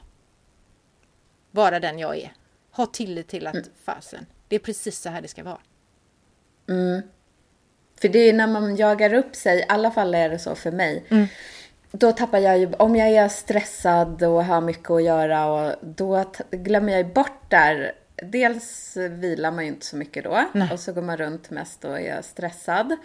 vara 1.51 1.79
den 1.79 1.99
jag 1.99 2.17
är. 2.17 2.33
Ha 2.71 2.85
tillit 2.85 3.27
till 3.27 3.47
att 3.47 3.55
mm. 3.55 3.69
fasen, 3.83 4.25
det 4.47 4.55
är 4.55 4.59
precis 4.59 4.99
så 4.99 5.09
här 5.09 5.21
det 5.21 5.27
ska 5.27 5.43
vara. 5.43 5.59
Mm. 6.67 7.01
För 8.01 8.07
det 8.07 8.19
är 8.19 8.33
när 8.33 8.47
man 8.47 8.75
jagar 8.75 9.13
upp 9.13 9.35
sig, 9.35 9.59
i 9.59 9.65
alla 9.67 9.91
fall 9.91 10.15
är 10.15 10.29
det 10.29 10.39
så 10.39 10.55
för 10.55 10.71
mig. 10.71 11.05
Mm. 11.09 11.27
Då 11.91 12.11
tappar 12.11 12.39
jag 12.39 12.57
ju, 12.57 12.73
om 12.73 12.95
jag 12.95 13.09
är 13.09 13.27
stressad 13.27 14.23
och 14.23 14.45
har 14.45 14.61
mycket 14.61 14.91
att 14.91 15.03
göra 15.03 15.45
och 15.45 15.75
då 15.81 16.31
glömmer 16.51 16.91
jag 16.91 17.01
ju 17.01 17.13
bort 17.13 17.49
där. 17.49 17.91
Dels 18.23 18.97
vilar 18.97 19.51
man 19.51 19.63
ju 19.63 19.67
inte 19.69 19.85
så 19.85 19.95
mycket 19.95 20.23
då 20.23 20.45
Nej. 20.51 20.69
och 20.73 20.79
så 20.79 20.93
går 20.93 21.01
man 21.01 21.17
runt 21.17 21.49
mest 21.49 21.85
och 21.85 21.99
är 21.99 22.21
stressad. 22.21 22.97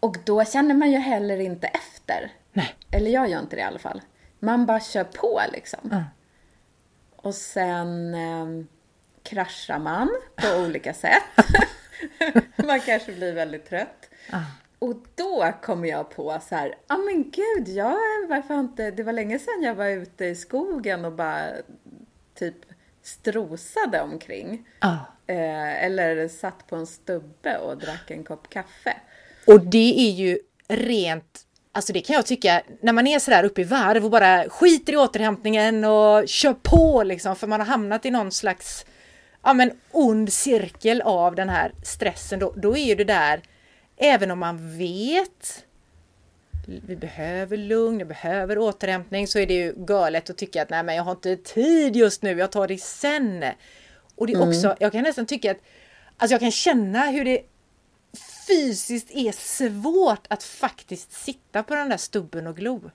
Och 0.00 0.16
då 0.24 0.44
känner 0.44 0.74
man 0.74 0.90
ju 0.90 0.98
heller 0.98 1.40
inte 1.40 1.66
efter. 1.66 2.32
Nej. 2.52 2.74
Eller 2.90 3.10
jag 3.10 3.30
gör 3.30 3.40
inte 3.40 3.56
det 3.56 3.60
i 3.60 3.64
alla 3.64 3.78
fall. 3.78 4.02
Man 4.38 4.66
bara 4.66 4.80
kör 4.80 5.04
på 5.04 5.40
liksom. 5.52 5.90
Mm. 5.92 6.04
Och 7.16 7.34
sen 7.34 8.14
eh, 8.14 8.64
kraschar 9.22 9.78
man 9.78 10.10
på 10.36 10.56
olika 10.64 10.94
sätt. 10.94 11.22
man 12.66 12.80
kanske 12.80 13.12
blir 13.12 13.32
väldigt 13.32 13.68
trött. 13.68 14.10
Ah. 14.30 14.42
Och 14.78 14.96
då 15.14 15.52
kommer 15.62 15.88
jag 15.88 16.10
på 16.10 16.40
så 16.48 16.54
här, 16.54 16.68
ja 16.68 16.94
ah, 16.94 16.98
men 16.98 17.30
gud, 17.30 17.68
jag, 17.68 17.98
varför 18.28 18.60
inte, 18.60 18.90
det 18.90 19.02
var 19.02 19.12
länge 19.12 19.38
sedan 19.38 19.62
jag 19.62 19.74
var 19.74 19.86
ute 19.88 20.24
i 20.24 20.34
skogen 20.34 21.04
och 21.04 21.12
bara 21.12 21.48
typ 22.34 22.56
strosade 23.02 24.00
omkring. 24.00 24.68
Ah. 24.78 24.96
Eh, 25.26 25.84
eller 25.84 26.28
satt 26.28 26.66
på 26.66 26.76
en 26.76 26.86
stubbe 26.86 27.58
och 27.58 27.78
drack 27.78 28.10
en 28.10 28.24
kopp 28.24 28.50
kaffe. 28.50 28.96
Och 29.46 29.60
det 29.60 30.08
är 30.08 30.10
ju 30.10 30.38
rent 30.68 31.46
Alltså 31.74 31.92
det 31.92 32.00
kan 32.00 32.16
jag 32.16 32.26
tycka, 32.26 32.62
när 32.80 32.92
man 32.92 33.06
är 33.06 33.18
sådär 33.18 33.44
uppe 33.44 33.60
i 33.60 33.64
varv 33.64 34.04
och 34.04 34.10
bara 34.10 34.48
skiter 34.48 34.92
i 34.92 34.96
återhämtningen 34.96 35.84
och 35.84 36.28
kör 36.28 36.54
på 36.54 37.02
liksom 37.02 37.36
för 37.36 37.46
man 37.46 37.60
har 37.60 37.66
hamnat 37.66 38.06
i 38.06 38.10
någon 38.10 38.32
slags 38.32 38.86
ja, 39.42 39.52
men 39.52 39.70
ond 39.90 40.32
cirkel 40.32 41.00
av 41.00 41.34
den 41.34 41.48
här 41.48 41.72
stressen, 41.82 42.38
då, 42.38 42.54
då 42.56 42.76
är 42.76 42.84
ju 42.84 42.94
det 42.94 43.04
där, 43.04 43.42
även 43.96 44.30
om 44.30 44.38
man 44.38 44.78
vet 44.78 45.64
vi 46.66 46.96
behöver 46.96 47.56
lugn, 47.56 47.98
jag 47.98 48.08
behöver 48.08 48.58
återhämtning, 48.58 49.26
så 49.26 49.38
är 49.38 49.46
det 49.46 49.54
ju 49.54 49.74
galet 49.76 50.30
att 50.30 50.38
tycka 50.38 50.62
att 50.62 50.70
nej 50.70 50.82
men 50.82 50.96
jag 50.96 51.02
har 51.02 51.12
inte 51.12 51.36
tid 51.36 51.96
just 51.96 52.22
nu, 52.22 52.38
jag 52.38 52.52
tar 52.52 52.68
det 52.68 52.78
sen. 52.78 53.44
Och 54.14 54.26
det 54.26 54.32
är 54.32 54.48
också, 54.48 54.66
mm. 54.66 54.76
jag 54.80 54.92
kan 54.92 55.02
nästan 55.02 55.26
tycka 55.26 55.50
att, 55.50 55.56
alltså 56.16 56.34
jag 56.34 56.40
kan 56.40 56.50
känna 56.50 57.06
hur 57.06 57.24
det 57.24 57.42
fysiskt 58.46 59.10
är 59.10 59.32
svårt 59.32 60.26
att 60.28 60.42
faktiskt 60.42 61.12
sitta 61.12 61.62
på 61.62 61.74
den 61.74 61.88
där 61.88 61.96
stubben 61.96 62.46
och 62.46 62.56
glo. 62.56 62.90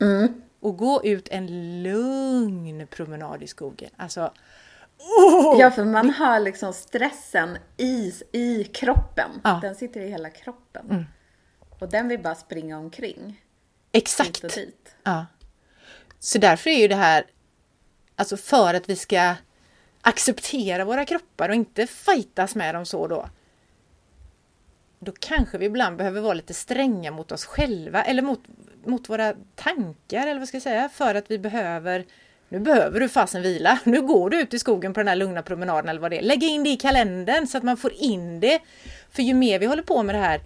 Mm. 0.00 0.42
Och 0.60 0.76
gå 0.76 1.04
ut 1.04 1.28
en 1.28 1.82
lugn 1.82 2.86
promenad 2.86 3.42
i 3.42 3.46
skogen. 3.46 3.90
Alltså, 3.96 4.32
Oh! 5.02 5.60
Ja, 5.60 5.70
för 5.70 5.84
man 5.84 6.10
har 6.10 6.40
liksom 6.40 6.72
stressen 6.72 7.58
i, 7.76 8.12
i 8.32 8.64
kroppen. 8.64 9.30
Ja. 9.44 9.58
Den 9.62 9.74
sitter 9.74 10.00
i 10.00 10.08
hela 10.08 10.30
kroppen. 10.30 10.90
Mm. 10.90 11.04
Och 11.80 11.88
den 11.88 12.08
vill 12.08 12.22
bara 12.22 12.34
springa 12.34 12.78
omkring. 12.78 13.42
Exakt. 13.92 14.44
Ja. 15.02 15.26
Så 16.18 16.38
därför 16.38 16.70
är 16.70 16.78
ju 16.78 16.88
det 16.88 16.94
här, 16.94 17.24
alltså 18.16 18.36
för 18.36 18.74
att 18.74 18.88
vi 18.88 18.96
ska 18.96 19.34
acceptera 20.00 20.84
våra 20.84 21.04
kroppar 21.04 21.48
och 21.48 21.54
inte 21.54 21.86
fightas 21.86 22.54
med 22.54 22.74
dem 22.74 22.86
så 22.86 23.06
då. 23.06 23.28
Då 24.98 25.12
kanske 25.18 25.58
vi 25.58 25.66
ibland 25.66 25.96
behöver 25.96 26.20
vara 26.20 26.34
lite 26.34 26.54
stränga 26.54 27.10
mot 27.10 27.32
oss 27.32 27.44
själva 27.44 28.02
eller 28.02 28.22
mot, 28.22 28.40
mot 28.84 29.08
våra 29.08 29.34
tankar 29.54 30.26
eller 30.26 30.38
vad 30.38 30.48
ska 30.48 30.56
jag 30.56 30.62
säga, 30.62 30.88
för 30.88 31.14
att 31.14 31.30
vi 31.30 31.38
behöver 31.38 32.06
nu 32.52 32.60
behöver 32.60 33.00
du 33.00 33.08
fasen 33.08 33.42
vila. 33.42 33.78
Nu 33.84 34.02
går 34.02 34.30
du 34.30 34.40
ut 34.40 34.54
i 34.54 34.58
skogen 34.58 34.94
på 34.94 35.00
den 35.00 35.08
här 35.08 35.16
lugna 35.16 35.42
promenaden 35.42 35.88
eller 35.88 36.00
vad 36.00 36.10
det 36.10 36.18
är. 36.18 36.22
Lägg 36.22 36.42
in 36.42 36.64
det 36.64 36.70
i 36.70 36.76
kalendern 36.76 37.46
så 37.46 37.58
att 37.58 37.64
man 37.64 37.76
får 37.76 37.92
in 37.92 38.40
det. 38.40 38.60
För 39.10 39.22
ju 39.22 39.34
mer 39.34 39.58
vi 39.58 39.66
håller 39.66 39.82
på 39.82 40.02
med 40.02 40.14
det 40.14 40.18
här, 40.18 40.40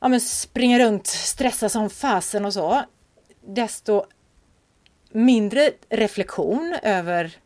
ja 0.00 0.08
men 0.08 0.20
springa 0.20 0.78
runt, 0.78 1.06
stressa 1.06 1.68
som 1.68 1.90
fasen 1.90 2.44
och 2.44 2.52
så, 2.52 2.82
desto 3.40 4.04
mindre 5.10 5.70
reflektion 5.88 6.76
över 6.82 7.36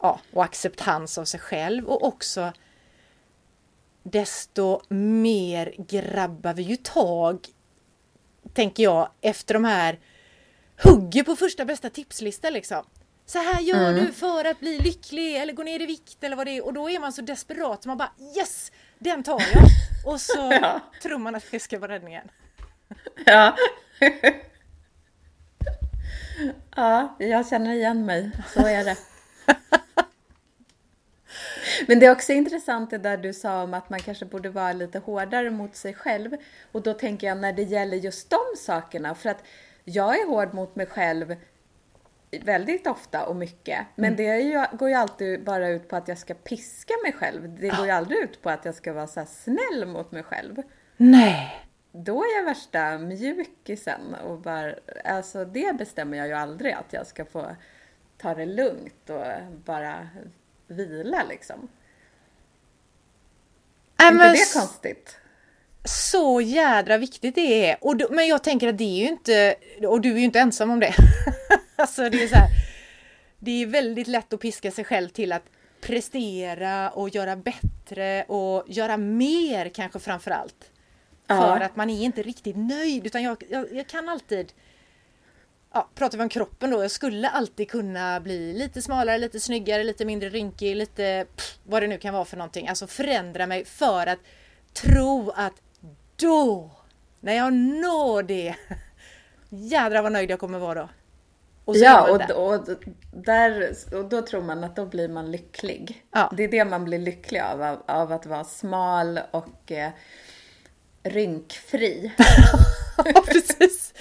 ja, 0.00 0.20
och 0.32 0.44
acceptans 0.44 1.18
av 1.18 1.24
sig 1.24 1.40
själv 1.40 1.86
och 1.86 2.04
också 2.04 2.52
desto 4.02 4.80
mer 4.88 5.74
grabbar 5.78 6.54
vi 6.54 6.62
ju 6.62 6.76
tag, 6.76 7.46
tänker 8.52 8.82
jag, 8.82 9.08
efter 9.20 9.54
de 9.54 9.64
här 9.64 9.98
hugger 10.82 11.22
på 11.22 11.36
första 11.36 11.64
bästa 11.64 11.90
tipslista 11.90 12.50
liksom. 12.50 12.84
Så 13.26 13.38
här 13.38 13.60
gör 13.60 13.90
mm. 13.90 14.04
du 14.04 14.12
för 14.12 14.44
att 14.44 14.60
bli 14.60 14.78
lycklig 14.78 15.36
eller 15.36 15.52
gå 15.52 15.62
ner 15.62 15.82
i 15.82 15.86
vikt 15.86 16.24
eller 16.24 16.36
vad 16.36 16.46
det 16.46 16.56
är 16.56 16.64
och 16.64 16.72
då 16.72 16.90
är 16.90 17.00
man 17.00 17.12
så 17.12 17.22
desperat 17.22 17.82
så 17.82 17.88
man 17.88 17.98
bara 17.98 18.12
yes, 18.36 18.72
den 18.98 19.22
tar 19.22 19.42
jag. 19.52 19.62
Och 20.12 20.20
så 20.20 20.58
ja. 20.62 20.80
tror 21.02 21.18
man 21.18 21.34
att 21.34 21.50
det 21.50 21.60
ska 21.60 21.78
vara 21.78 21.92
räddningen. 21.92 22.30
Ja. 23.26 23.56
ja, 26.76 27.16
jag 27.18 27.48
känner 27.48 27.74
igen 27.74 28.06
mig. 28.06 28.30
Så 28.54 28.66
är 28.66 28.84
det. 28.84 28.96
Men 31.86 32.00
det 32.00 32.06
är 32.06 32.12
också 32.12 32.32
intressant 32.32 32.90
det 32.90 32.98
där 32.98 33.16
du 33.16 33.32
sa 33.32 33.62
om 33.62 33.74
att 33.74 33.90
man 33.90 34.00
kanske 34.00 34.24
borde 34.24 34.50
vara 34.50 34.72
lite 34.72 34.98
hårdare 34.98 35.50
mot 35.50 35.76
sig 35.76 35.94
själv. 35.94 36.36
Och 36.72 36.82
då 36.82 36.94
tänker 36.94 37.26
jag 37.26 37.38
när 37.38 37.52
det 37.52 37.62
gäller 37.62 37.96
just 37.96 38.30
de 38.30 38.38
sakerna. 38.58 39.14
För 39.14 39.30
att 39.30 39.44
jag 39.84 40.20
är 40.20 40.26
hård 40.26 40.54
mot 40.54 40.76
mig 40.76 40.86
själv 40.86 41.36
väldigt 42.42 42.86
ofta 42.86 43.26
och 43.26 43.36
mycket. 43.36 43.86
Men 43.94 44.14
mm. 44.14 44.16
det 44.16 44.40
ju, 44.40 44.78
går 44.78 44.88
ju 44.88 44.94
alltid 44.94 45.44
bara 45.44 45.68
ut 45.68 45.88
på 45.88 45.96
att 45.96 46.08
jag 46.08 46.18
ska 46.18 46.34
piska 46.34 46.94
mig 47.02 47.12
själv. 47.12 47.58
Det 47.60 47.68
går 47.68 47.86
ju 47.86 47.90
aldrig 47.90 48.18
ut 48.18 48.42
på 48.42 48.50
att 48.50 48.64
jag 48.64 48.74
ska 48.74 48.92
vara 48.92 49.06
så 49.06 49.24
snäll 49.26 49.86
mot 49.86 50.12
mig 50.12 50.22
själv. 50.22 50.62
Nej. 50.96 51.66
Då 51.92 52.22
är 52.22 52.36
jag 52.36 52.44
värsta 52.44 52.98
mjukisen 52.98 54.14
och 54.14 54.38
bara, 54.38 54.74
alltså 55.04 55.44
det 55.44 55.76
bestämmer 55.78 56.18
jag 56.18 56.26
ju 56.26 56.32
aldrig 56.32 56.72
att 56.72 56.92
jag 56.92 57.06
ska 57.06 57.24
få 57.24 57.56
ta 58.18 58.34
det 58.34 58.46
lugnt 58.46 59.10
och 59.10 59.24
bara 59.64 60.08
vila 60.66 61.22
liksom. 61.28 61.68
Är 63.96 64.12
men 64.12 64.26
inte 64.26 64.38
det 64.38 64.60
konstigt? 64.60 65.18
Så 65.84 66.40
jädra 66.40 66.98
viktigt 66.98 67.34
det 67.34 67.70
är. 67.70 67.76
Och 67.80 67.96
då, 67.96 68.06
men 68.10 68.26
jag 68.26 68.44
tänker 68.44 68.68
att 68.68 68.78
det 68.78 68.84
är 68.84 69.02
ju 69.02 69.08
inte, 69.08 69.54
och 69.88 70.00
du 70.00 70.12
är 70.12 70.18
ju 70.18 70.24
inte 70.24 70.40
ensam 70.40 70.70
om 70.70 70.80
det. 70.80 70.94
alltså 71.76 72.10
det 72.10 72.22
är 72.22 72.28
så 72.28 72.34
här, 72.34 72.48
det 73.38 73.62
är 73.62 73.66
väldigt 73.66 74.06
lätt 74.06 74.32
att 74.32 74.40
piska 74.40 74.70
sig 74.70 74.84
själv 74.84 75.08
till 75.08 75.32
att 75.32 75.44
prestera 75.80 76.90
och 76.90 77.08
göra 77.08 77.36
bättre 77.36 78.24
och 78.24 78.64
göra 78.66 78.96
mer 78.96 79.68
kanske 79.68 79.98
framför 79.98 80.30
allt. 80.30 80.70
Ja. 81.26 81.36
För 81.36 81.60
att 81.60 81.76
man 81.76 81.90
är 81.90 82.02
inte 82.02 82.22
riktigt 82.22 82.56
nöjd 82.56 83.06
utan 83.06 83.22
jag, 83.22 83.44
jag, 83.48 83.66
jag 83.72 83.86
kan 83.86 84.08
alltid 84.08 84.52
Ja, 85.76 85.88
pratar 85.94 86.18
vi 86.18 86.22
om 86.22 86.28
kroppen 86.28 86.70
då, 86.70 86.82
jag 86.82 86.90
skulle 86.90 87.28
alltid 87.28 87.70
kunna 87.70 88.20
bli 88.20 88.52
lite 88.52 88.82
smalare, 88.82 89.18
lite 89.18 89.40
snyggare, 89.40 89.84
lite 89.84 90.04
mindre 90.04 90.28
rynkig, 90.28 90.76
lite 90.76 91.26
pff, 91.36 91.58
vad 91.64 91.82
det 91.82 91.86
nu 91.86 91.98
kan 91.98 92.14
vara 92.14 92.24
för 92.24 92.36
någonting. 92.36 92.68
Alltså 92.68 92.86
förändra 92.86 93.46
mig 93.46 93.64
för 93.64 94.06
att 94.06 94.18
tro 94.72 95.30
att 95.30 95.63
då, 96.16 96.70
när 97.20 97.34
jag 97.34 97.52
når 97.52 98.22
det, 98.22 98.54
jädrar 99.48 100.02
vad 100.02 100.12
nöjd 100.12 100.30
jag 100.30 100.40
kommer 100.40 100.58
vara 100.58 100.74
då. 100.74 100.88
Och 101.64 101.76
Ja, 101.76 102.10
och, 102.10 102.52
och, 102.52 102.68
där, 103.12 103.74
och 103.92 104.04
då 104.04 104.22
tror 104.22 104.42
man 104.42 104.64
att 104.64 104.76
då 104.76 104.86
blir 104.86 105.08
man 105.08 105.30
lycklig. 105.30 106.04
Ja. 106.10 106.32
Det 106.36 106.44
är 106.44 106.48
det 106.48 106.64
man 106.64 106.84
blir 106.84 106.98
lycklig 106.98 107.40
av, 107.40 107.62
av, 107.62 107.82
av 107.86 108.12
att 108.12 108.26
vara 108.26 108.44
smal 108.44 109.20
och 109.30 109.72
eh, 109.72 109.90
rynkfri. 111.02 112.12
Precis. 113.26 113.94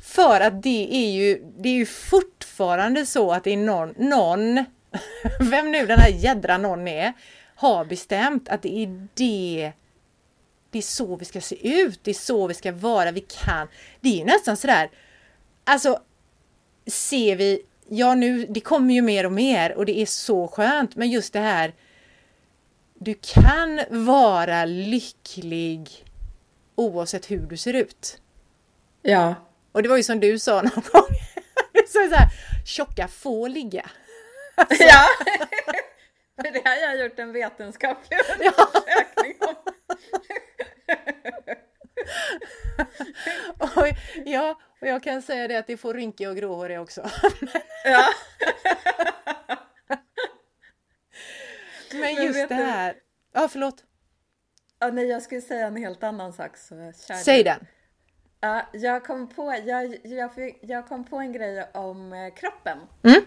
För 0.00 0.40
att 0.40 0.62
det 0.62 0.88
är 0.92 1.10
ju, 1.10 1.44
det 1.58 1.68
är 1.68 1.74
ju 1.74 1.86
fortfarande 1.86 3.06
så 3.06 3.32
att 3.32 3.44
det 3.44 3.50
är 3.50 3.56
någon, 3.56 3.94
någon, 3.96 4.64
vem 5.50 5.70
nu 5.72 5.86
den 5.86 5.98
här 5.98 6.10
jädra 6.10 6.58
någon 6.58 6.88
är, 6.88 7.12
har 7.54 7.84
bestämt 7.84 8.48
att 8.48 8.62
det 8.62 8.82
är 8.82 9.08
det 9.14 9.72
det 10.70 10.78
är 10.78 10.82
så 10.82 11.16
vi 11.16 11.24
ska 11.24 11.40
se 11.40 11.68
ut, 11.78 12.00
det 12.04 12.10
är 12.10 12.14
så 12.14 12.46
vi 12.46 12.54
ska 12.54 12.72
vara, 12.72 13.10
vi 13.10 13.20
kan. 13.20 13.68
Det 14.00 14.08
är 14.08 14.16
ju 14.16 14.24
nästan 14.24 14.56
sådär, 14.56 14.90
alltså 15.64 16.00
ser 16.86 17.36
vi, 17.36 17.62
ja 17.88 18.14
nu, 18.14 18.46
det 18.46 18.60
kommer 18.60 18.94
ju 18.94 19.02
mer 19.02 19.26
och 19.26 19.32
mer 19.32 19.72
och 19.72 19.86
det 19.86 19.98
är 19.98 20.06
så 20.06 20.48
skönt, 20.48 20.96
men 20.96 21.10
just 21.10 21.32
det 21.32 21.40
här, 21.40 21.74
du 22.94 23.14
kan 23.14 23.80
vara 23.90 24.64
lycklig 24.64 26.04
oavsett 26.74 27.30
hur 27.30 27.40
du 27.46 27.56
ser 27.56 27.74
ut. 27.74 28.18
Ja, 29.02 29.34
Och 29.72 29.82
det 29.82 29.88
var 29.88 29.96
ju 29.96 30.02
som 30.02 30.20
du 30.20 30.38
sa 30.38 30.62
någon 30.62 30.84
gång. 30.92 31.06
Du 31.72 31.82
sa 31.86 32.08
så 32.08 32.14
här, 32.14 32.28
tjocka 32.66 33.08
får 33.08 33.48
ligga. 33.48 33.90
ja. 34.56 35.04
För 36.36 36.42
det 36.52 36.68
har 36.68 36.76
jag 36.76 37.00
gjort 37.00 37.18
en 37.18 37.32
vetenskaplig 37.32 38.18
undersökning 38.32 39.36
om. 39.40 39.54
Och, 43.58 43.86
ja, 44.24 44.60
och 44.80 44.86
jag 44.86 45.02
kan 45.02 45.22
säga 45.22 45.48
det 45.48 45.56
att 45.56 45.66
det 45.66 45.76
får 45.76 45.94
rynkiga 45.94 46.30
och 46.30 46.36
gråhåriga 46.36 46.80
också. 46.80 47.10
Ja. 47.84 48.04
Men 51.92 52.00
Men 52.00 52.24
just 52.24 52.38
vet 52.38 52.48
det 52.48 52.54
du- 52.54 52.62
här. 52.62 52.96
Ja, 53.32 53.48
förlåt. 53.48 53.84
Ja, 54.78 54.90
nej, 54.90 55.06
jag 55.06 55.22
skulle 55.22 55.40
säga 55.40 55.66
en 55.66 55.76
helt 55.76 56.02
annan 56.02 56.32
sak. 56.32 56.56
Så 56.56 56.74
du. 56.74 56.92
Säg 57.24 57.44
den. 57.44 57.66
Ja, 58.40 58.66
jag, 58.72 59.04
kom 59.04 59.28
på, 59.28 59.54
jag, 59.64 59.98
jag, 60.06 60.30
jag 60.62 60.88
kom 60.88 61.04
på 61.04 61.16
en 61.16 61.32
grej 61.32 61.68
om 61.74 62.12
eh, 62.12 62.34
kroppen. 62.34 62.78
Mm. 63.02 63.20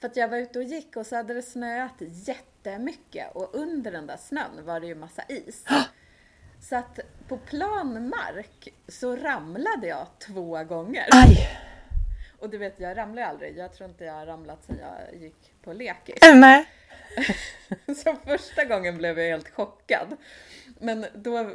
För 0.00 0.08
att 0.08 0.16
jag 0.16 0.28
var 0.28 0.36
ute 0.36 0.58
och 0.58 0.64
gick 0.64 0.96
och 0.96 1.06
så 1.06 1.16
hade 1.16 1.34
det 1.34 1.42
snöat 1.42 1.94
jättemycket 1.98 3.32
och 3.36 3.54
under 3.54 3.92
den 3.92 4.06
där 4.06 4.16
snön 4.16 4.64
var 4.64 4.80
det 4.80 4.86
ju 4.86 4.94
massa 4.94 5.22
is. 5.28 5.64
Så 6.68 6.76
att 6.76 7.00
på 7.28 7.36
plan 7.36 8.08
mark 8.08 8.68
så 8.88 9.16
ramlade 9.16 9.86
jag 9.86 10.06
två 10.18 10.64
gånger. 10.64 11.08
Aj! 11.12 11.48
Och 12.38 12.50
du 12.50 12.58
vet, 12.58 12.80
jag 12.80 12.96
ramlar 12.96 13.22
ju 13.22 13.28
aldrig. 13.28 13.58
Jag 13.58 13.72
tror 13.72 13.88
inte 13.88 14.04
jag 14.04 14.14
har 14.14 14.26
ramlat 14.26 14.64
sedan 14.64 14.76
jag 14.80 15.20
gick 15.20 15.54
på 15.62 15.72
lekis. 15.72 16.22
Äh, 16.22 16.36
nej. 16.36 16.66
Så 17.96 18.16
första 18.24 18.64
gången 18.64 18.96
blev 18.96 19.18
jag 19.18 19.28
helt 19.28 19.50
chockad. 19.50 20.16
Men 20.80 21.06
då, 21.14 21.50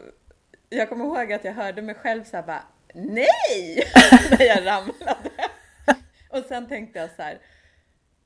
jag 0.70 0.90
kommer 0.90 1.06
ihåg 1.06 1.34
att 1.34 1.44
jag 1.44 1.54
hörde 1.54 1.82
mig 1.82 1.96
själv 1.96 2.24
så 2.24 2.36
här 2.36 2.44
bara 2.44 2.64
NEJ! 2.94 3.84
när 4.32 4.46
jag 4.46 4.66
ramlade. 4.66 5.32
Och 6.30 6.46
sen 6.48 6.68
tänkte 6.68 7.00
jag 7.00 7.10
så 7.16 7.22
här, 7.22 7.40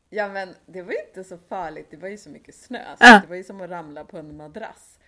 ja 0.10 0.28
men 0.28 0.56
det 0.66 0.82
var 0.82 0.92
ju 0.92 1.00
inte 1.08 1.24
så 1.24 1.38
farligt, 1.50 1.88
det 1.92 1.98
var 1.98 2.10
ju 2.10 2.18
så 2.18 2.30
mycket 2.30 2.56
snö. 2.56 2.84
Så 2.98 3.06
Ja. 3.06 3.20
Det 3.24 3.28
var 3.28 3.36
ju 3.36 3.44
som 3.44 3.62
att 3.62 3.70
ramla 3.70 4.06
på 4.06 4.18
en 4.18 4.38
madrass. 4.38 5.00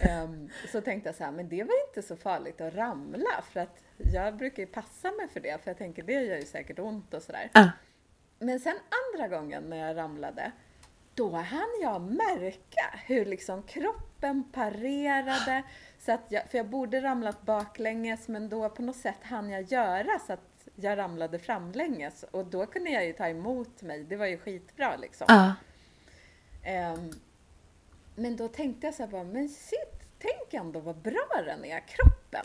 Ehm, 0.00 0.50
så 0.72 0.80
tänkte 0.80 1.08
jag 1.08 1.16
så 1.16 1.24
här, 1.24 1.32
men 1.32 1.48
det 1.48 1.64
var 1.64 1.88
inte 1.88 2.02
så 2.02 2.16
farligt 2.16 2.60
att 2.60 2.74
ramla 2.74 3.44
för 3.52 3.60
att 3.60 3.82
jag 4.12 4.36
brukar 4.36 4.62
ju 4.62 4.66
passa 4.66 5.10
mig 5.10 5.28
för 5.28 5.40
det 5.40 5.62
för 5.62 5.70
jag 5.70 5.78
tänker 5.78 6.02
det 6.02 6.12
gör 6.12 6.36
ju 6.36 6.46
säkert 6.46 6.78
ont 6.78 7.14
och 7.14 7.22
sådär. 7.22 7.50
Ah. 7.52 7.68
Men 8.38 8.60
sen 8.60 8.76
andra 9.14 9.28
gången 9.28 9.62
när 9.62 9.76
jag 9.76 9.96
ramlade, 9.96 10.52
då 11.14 11.30
hann 11.30 11.80
jag 11.82 12.02
märka 12.02 13.00
hur 13.06 13.24
liksom 13.24 13.62
kroppen 13.62 14.52
parerade. 14.52 15.62
Så 15.98 16.12
att 16.12 16.24
jag, 16.28 16.50
för 16.50 16.58
jag 16.58 16.66
borde 16.66 17.00
ramlat 17.00 17.42
baklänges 17.42 18.28
men 18.28 18.48
då 18.48 18.70
på 18.70 18.82
något 18.82 18.96
sätt 18.96 19.18
hann 19.22 19.50
jag 19.50 19.62
göra 19.62 20.18
så 20.26 20.32
att 20.32 20.68
jag 20.74 20.98
ramlade 20.98 21.38
framlänges. 21.38 22.22
Och 22.22 22.46
då 22.46 22.66
kunde 22.66 22.90
jag 22.90 23.06
ju 23.06 23.12
ta 23.12 23.28
emot 23.28 23.82
mig, 23.82 24.04
det 24.04 24.16
var 24.16 24.26
ju 24.26 24.38
skitbra 24.38 24.96
liksom. 24.96 25.26
Ja. 25.28 25.54
Ehm, 26.64 27.10
men 28.20 28.36
då 28.36 28.48
tänkte 28.48 28.86
jag 28.86 28.94
så 28.94 29.02
här 29.02 29.10
bara, 29.10 29.24
men 29.24 29.48
shit, 29.48 30.08
tänk 30.18 30.54
ändå 30.54 30.80
vad 30.80 30.96
bra 30.96 31.42
den 31.46 31.64
är, 31.64 31.80
kroppen. 31.80 32.44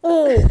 Åh! 0.00 0.30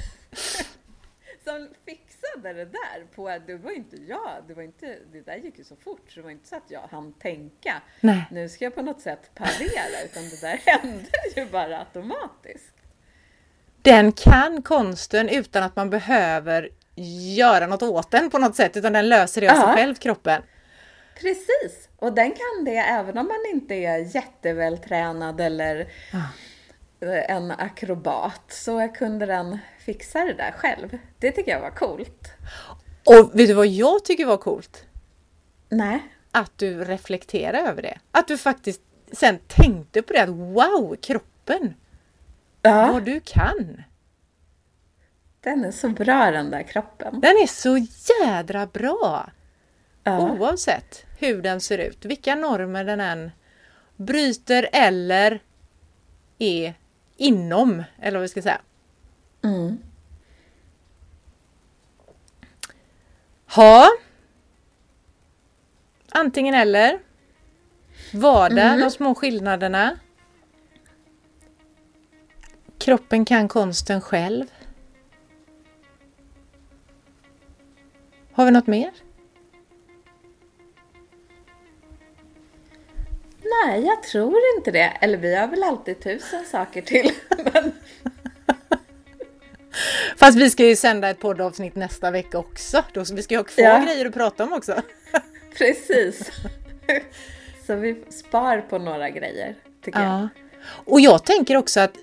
som 1.44 1.70
fixade 1.86 2.54
det 2.54 2.66
där 2.66 3.06
på, 3.16 3.40
det 3.48 3.56
var 3.56 3.72
inte 3.72 3.96
jag, 3.96 4.44
det 4.48 4.54
var 4.54 4.64
inte, 4.64 4.98
det 5.12 5.22
där 5.22 5.36
gick 5.36 5.58
ju 5.58 5.64
så 5.64 5.76
fort 5.76 6.12
så 6.12 6.20
det 6.20 6.24
var 6.24 6.32
inte 6.32 6.48
så 6.48 6.56
att 6.56 6.72
jag 6.72 6.82
hann 6.92 7.14
tänka, 7.14 7.82
Nej. 8.00 8.26
nu 8.32 8.50
ska 8.50 8.66
jag 8.66 8.76
på 8.76 8.82
något 8.82 9.02
sätt 9.02 9.32
parera, 9.36 10.06
utan 10.06 10.24
det 10.24 10.42
där 10.42 10.58
hände 10.66 11.10
ju 11.36 11.46
bara 11.46 11.80
automatiskt. 11.80 12.74
Den 13.82 14.12
kan 14.12 14.62
konsten 14.62 15.30
utan 15.30 15.64
att 15.64 15.76
man 15.76 15.90
behöver 15.90 16.70
göra 17.36 17.68
något 17.68 17.84
åt 17.84 18.12
den 18.12 18.30
på 18.30 18.38
något 18.38 18.56
sätt, 18.56 18.78
utan 18.78 18.94
den 18.94 19.10
löser 19.10 19.42
det 19.42 19.50
av 19.50 19.56
sig 19.56 19.76
själv, 19.76 19.96
kroppen. 19.96 20.42
Precis, 21.22 21.90
och 21.98 22.14
den 22.14 22.32
kan 22.32 22.66
det 22.66 22.78
även 22.78 23.18
om 23.18 23.28
man 23.28 23.44
inte 23.54 23.76
är 23.76 24.16
jättevältränad 24.16 25.42
eller 25.42 25.88
en 27.28 27.52
akrobat, 27.52 28.42
så 28.50 28.88
kunde 28.88 29.26
den 29.26 29.58
fixa 29.80 30.20
det 30.26 30.34
där 30.34 30.52
själv. 30.52 30.98
Det 31.20 31.32
tycker 31.32 31.52
jag 31.52 31.62
var 31.62 31.72
coolt. 31.72 32.32
Och 33.06 33.40
vet 33.40 33.48
du 33.48 33.54
vad 33.54 33.68
jag 33.68 34.06
tycker 34.06 34.26
var 34.26 34.38
coolt? 34.38 34.86
Nej. 35.70 36.00
Att 36.32 36.58
du 36.58 36.84
reflekterar 36.84 37.68
över 37.68 37.82
det. 37.82 37.98
Att 38.12 38.28
du 38.28 38.38
faktiskt 38.38 38.82
sen 39.12 39.40
tänkte 39.48 40.02
på 40.02 40.14
det 40.14 40.20
att 40.24 40.30
wow, 40.30 40.96
kroppen, 41.02 41.74
Ja, 42.62 42.92
vad 42.94 43.04
du 43.04 43.20
kan. 43.20 43.84
den 45.42 45.66
är 45.66 45.72
så 45.72 45.90
bra 45.90 46.32
den 46.32 46.50
där 46.50 46.64
kroppen. 46.64 47.20
Den 47.22 47.32
är 47.32 47.48
så 47.48 47.78
jädra 48.22 48.66
bra! 48.66 49.30
Ja. 50.04 50.32
Oavsett 50.32 51.06
hur 51.20 51.42
den 51.42 51.62
ser 51.62 51.78
ut, 51.78 52.06
vilka 52.06 52.36
normer 52.36 52.84
den 52.84 53.00
än 53.00 53.32
bryter 53.96 54.70
eller 54.72 55.40
är 56.40 56.74
inom, 57.18 57.84
eller 58.00 58.18
vad 58.18 58.22
vi 58.22 58.28
ska 58.28 58.42
säga. 58.42 58.62
Mm. 59.44 59.78
Ha. 63.56 63.88
Antingen 66.10 66.56
eller. 66.56 67.00
Vardag, 68.14 68.80
de 68.80 68.92
små 68.92 69.16
skillnaderna. 69.16 70.00
Kroppen 72.78 73.26
kan 73.26 73.48
konsten 73.48 74.02
själv. 74.02 74.46
Har 78.34 78.46
vi 78.46 78.52
något 78.52 78.68
mer? 78.68 78.92
Nej, 83.66 83.86
jag 83.86 84.04
tror 84.04 84.40
inte 84.58 84.72
det. 84.72 84.94
Eller 85.02 85.18
vi 85.18 85.36
har 85.36 85.48
väl 85.48 85.64
alltid 85.64 86.00
tusen 86.04 86.46
saker 86.46 86.82
till. 86.82 87.12
Men, 87.54 87.72
Fast 90.18 90.38
vi 90.38 90.50
ska 90.50 90.66
ju 90.66 90.76
sända 90.76 91.10
ett 91.10 91.20
poddavsnitt 91.20 91.76
nästa 91.76 92.12
vecka 92.12 92.38
också. 92.38 92.84
Då, 92.94 93.04
vi 93.14 93.22
ska 93.24 93.34
ju 93.34 93.40
ha 93.40 93.44
kvar 93.44 93.64
Ja. 93.64 93.84
grejer 93.86 94.06
att 94.06 94.14
prata 94.14 94.44
om 94.44 94.54
också. 94.54 94.82
precis. 95.58 96.32
Så 97.68 97.76
vi 97.76 98.04
spar 98.10 98.62
på 98.62 98.78
några 98.78 99.10
grejer, 99.10 99.56
tycker 99.86 100.00
jag. 100.00 100.10
Ja. 100.10 100.30
Och 100.86 101.00
jag 101.00 101.26
tänker 101.26 101.58
också 101.58 101.80
att 101.80 101.94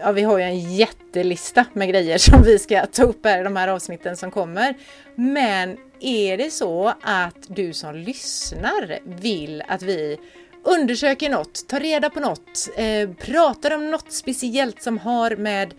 ja, 0.00 0.12
vi 0.12 0.22
har 0.22 0.38
ju 0.38 0.44
en 0.44 0.74
jättelista 0.74 1.64
med 1.72 1.88
grejer 1.88 2.18
som 2.18 2.42
vi 2.42 2.58
ska 2.58 2.86
ta 2.86 3.02
upp 3.02 3.24
här 3.26 3.40
i 3.40 3.44
de 3.44 3.56
här 3.56 3.68
avsnitten 3.68 4.16
som 4.16 4.30
kommer. 4.30 4.74
Men 5.14 5.76
är 6.00 6.36
det 6.36 6.50
så 6.50 6.94
att 7.02 7.36
du 7.46 7.72
som 7.72 7.94
lyssnar 7.94 8.98
vill 9.04 9.62
att 9.68 9.82
vi 9.82 10.18
undersöker 10.62 11.30
något, 11.30 11.68
tar 11.68 11.80
reda 11.80 12.10
på 12.10 12.20
något, 12.20 12.68
eh, 12.76 13.10
pratar 13.10 13.74
om 13.74 13.90
något 13.90 14.12
speciellt 14.12 14.82
som 14.82 14.98
har 14.98 15.36
med 15.36 15.74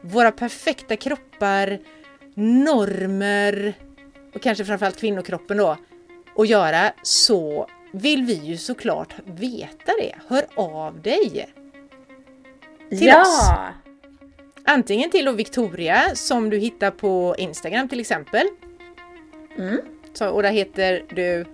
våra 0.00 0.32
perfekta 0.32 0.96
kroppar, 0.96 1.78
normer 2.34 3.74
och 4.34 4.42
kanske 4.42 4.64
framförallt 4.64 4.96
kvinnokroppen 4.96 5.56
då 5.56 5.76
att 6.36 6.48
göra 6.48 6.92
så 7.02 7.68
vill 7.92 8.22
vi 8.22 8.34
ju 8.34 8.56
såklart 8.56 9.14
veta 9.24 9.92
det. 10.00 10.14
Hör 10.28 10.46
av 10.54 11.02
dig! 11.02 11.48
Till 12.88 13.06
ja! 13.06 13.20
oss. 13.20 13.50
Antingen 14.64 15.10
till 15.10 15.28
Victoria 15.28 16.14
som 16.14 16.50
du 16.50 16.58
hittar 16.58 16.90
på 16.90 17.34
Instagram 17.38 17.88
till 17.88 18.00
exempel. 18.00 18.46
Mm. 19.58 19.80
Så, 20.12 20.28
och 20.28 20.42
där 20.42 20.50
heter 20.50 21.04
du 21.08 21.44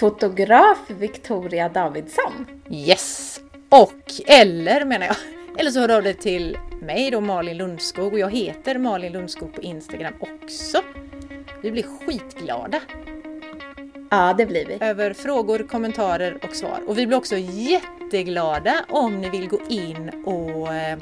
Fotograf 0.00 0.78
Victoria 0.88 1.68
Davidsson. 1.68 2.46
Yes! 2.70 3.40
Och 3.68 3.92
eller 4.26 4.84
menar 4.84 5.06
jag, 5.06 5.16
eller 5.58 5.70
så 5.70 5.80
hör 5.80 5.88
du 5.88 5.94
av 5.94 6.02
dig 6.02 6.14
till 6.14 6.58
mig 6.82 7.10
då 7.10 7.20
Malin 7.20 7.56
Lundskog 7.56 8.12
och 8.12 8.18
jag 8.18 8.30
heter 8.30 8.78
Malin 8.78 9.12
Lundskog 9.12 9.54
på 9.54 9.62
Instagram 9.62 10.12
också. 10.20 10.82
Vi 11.62 11.70
blir 11.70 11.82
skitglada 11.82 12.80
Ja, 14.10 14.34
det 14.38 14.46
blir 14.46 14.66
vi. 14.66 14.78
över 14.80 15.12
frågor, 15.12 15.58
kommentarer 15.58 16.38
och 16.48 16.56
svar. 16.56 16.80
Och 16.86 16.98
vi 16.98 17.06
blir 17.06 17.16
också 17.18 17.36
jätteglada 17.38 18.84
om 18.88 19.20
ni 19.20 19.30
vill 19.30 19.48
gå 19.48 19.58
in 19.68 20.24
och 20.24 20.74
eh, 20.74 20.98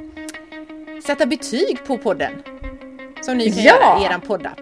sätta 1.07 1.27
betyg 1.27 1.79
på 1.87 1.99
podden. 1.99 2.33
Som 3.23 3.37
ni 3.39 3.51
kan 3.53 3.63
Ja! 3.65 3.73
göra 3.75 4.01
i 4.01 4.15
er 4.15 4.19
poddapp. 4.27 4.61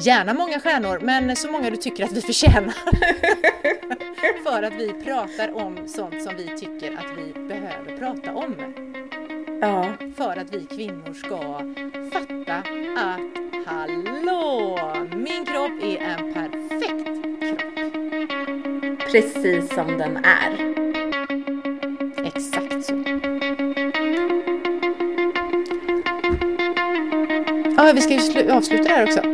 Gärna 0.00 0.34
många 0.34 0.60
stjärnor, 0.60 0.98
men 1.02 1.36
så 1.36 1.50
många 1.50 1.70
du 1.70 1.76
tycker 1.76 2.04
att 2.04 2.12
vi 2.12 2.20
förtjänar. 2.20 2.74
För 4.44 4.62
att 4.62 4.72
vi 4.72 4.92
pratar 5.04 5.66
om 5.66 5.88
sånt 5.88 6.22
som 6.22 6.36
vi 6.36 6.46
tycker 6.58 6.92
att 6.92 7.18
vi 7.18 7.40
behöver 7.48 7.98
prata 7.98 8.34
om. 8.34 8.54
Ja. 9.60 9.92
För 10.16 10.36
att 10.36 10.54
vi 10.54 10.66
kvinnor 10.66 11.14
ska 11.14 11.38
fatta 12.12 12.54
att 12.96 13.66
hallå, 13.66 14.78
min 15.16 15.44
kropp 15.46 15.82
är 15.82 15.98
en 15.98 16.34
perfekt 16.34 17.04
kropp. 17.40 17.68
Precis 19.12 19.74
som 19.74 19.98
den 19.98 20.16
är. 20.16 20.77
Ja, 27.88 27.94
vi 27.94 28.00
ska 28.00 28.12
ju 28.12 28.18
slu- 28.18 28.50
avsluta 28.50 28.82
det 28.82 28.90
här 28.94 29.04
också. 29.04 29.20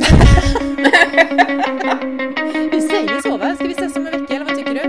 vi 2.73 2.81
säger 2.81 3.21
så 3.23 3.37
va? 3.37 3.55
Ska 3.55 3.65
vi 3.65 3.73
ses 3.73 3.97
om 3.97 4.07
en 4.07 4.21
vecka 4.21 4.35
eller 4.35 4.45
vad 4.45 4.57
tycker 4.59 4.75
du? 4.75 4.81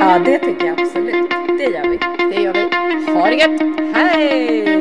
Ja, 0.00 0.18
det 0.24 0.38
tycker 0.38 0.66
jag 0.66 0.80
absolut. 0.80 1.30
Det 1.58 1.64
gör 1.64 1.88
vi. 1.88 1.98
Det 2.34 2.42
gör 2.42 2.52
vi. 2.52 2.62
Ha 3.12 3.26
det 3.30 3.36
gött! 3.36 3.60
Hej! 3.96 4.73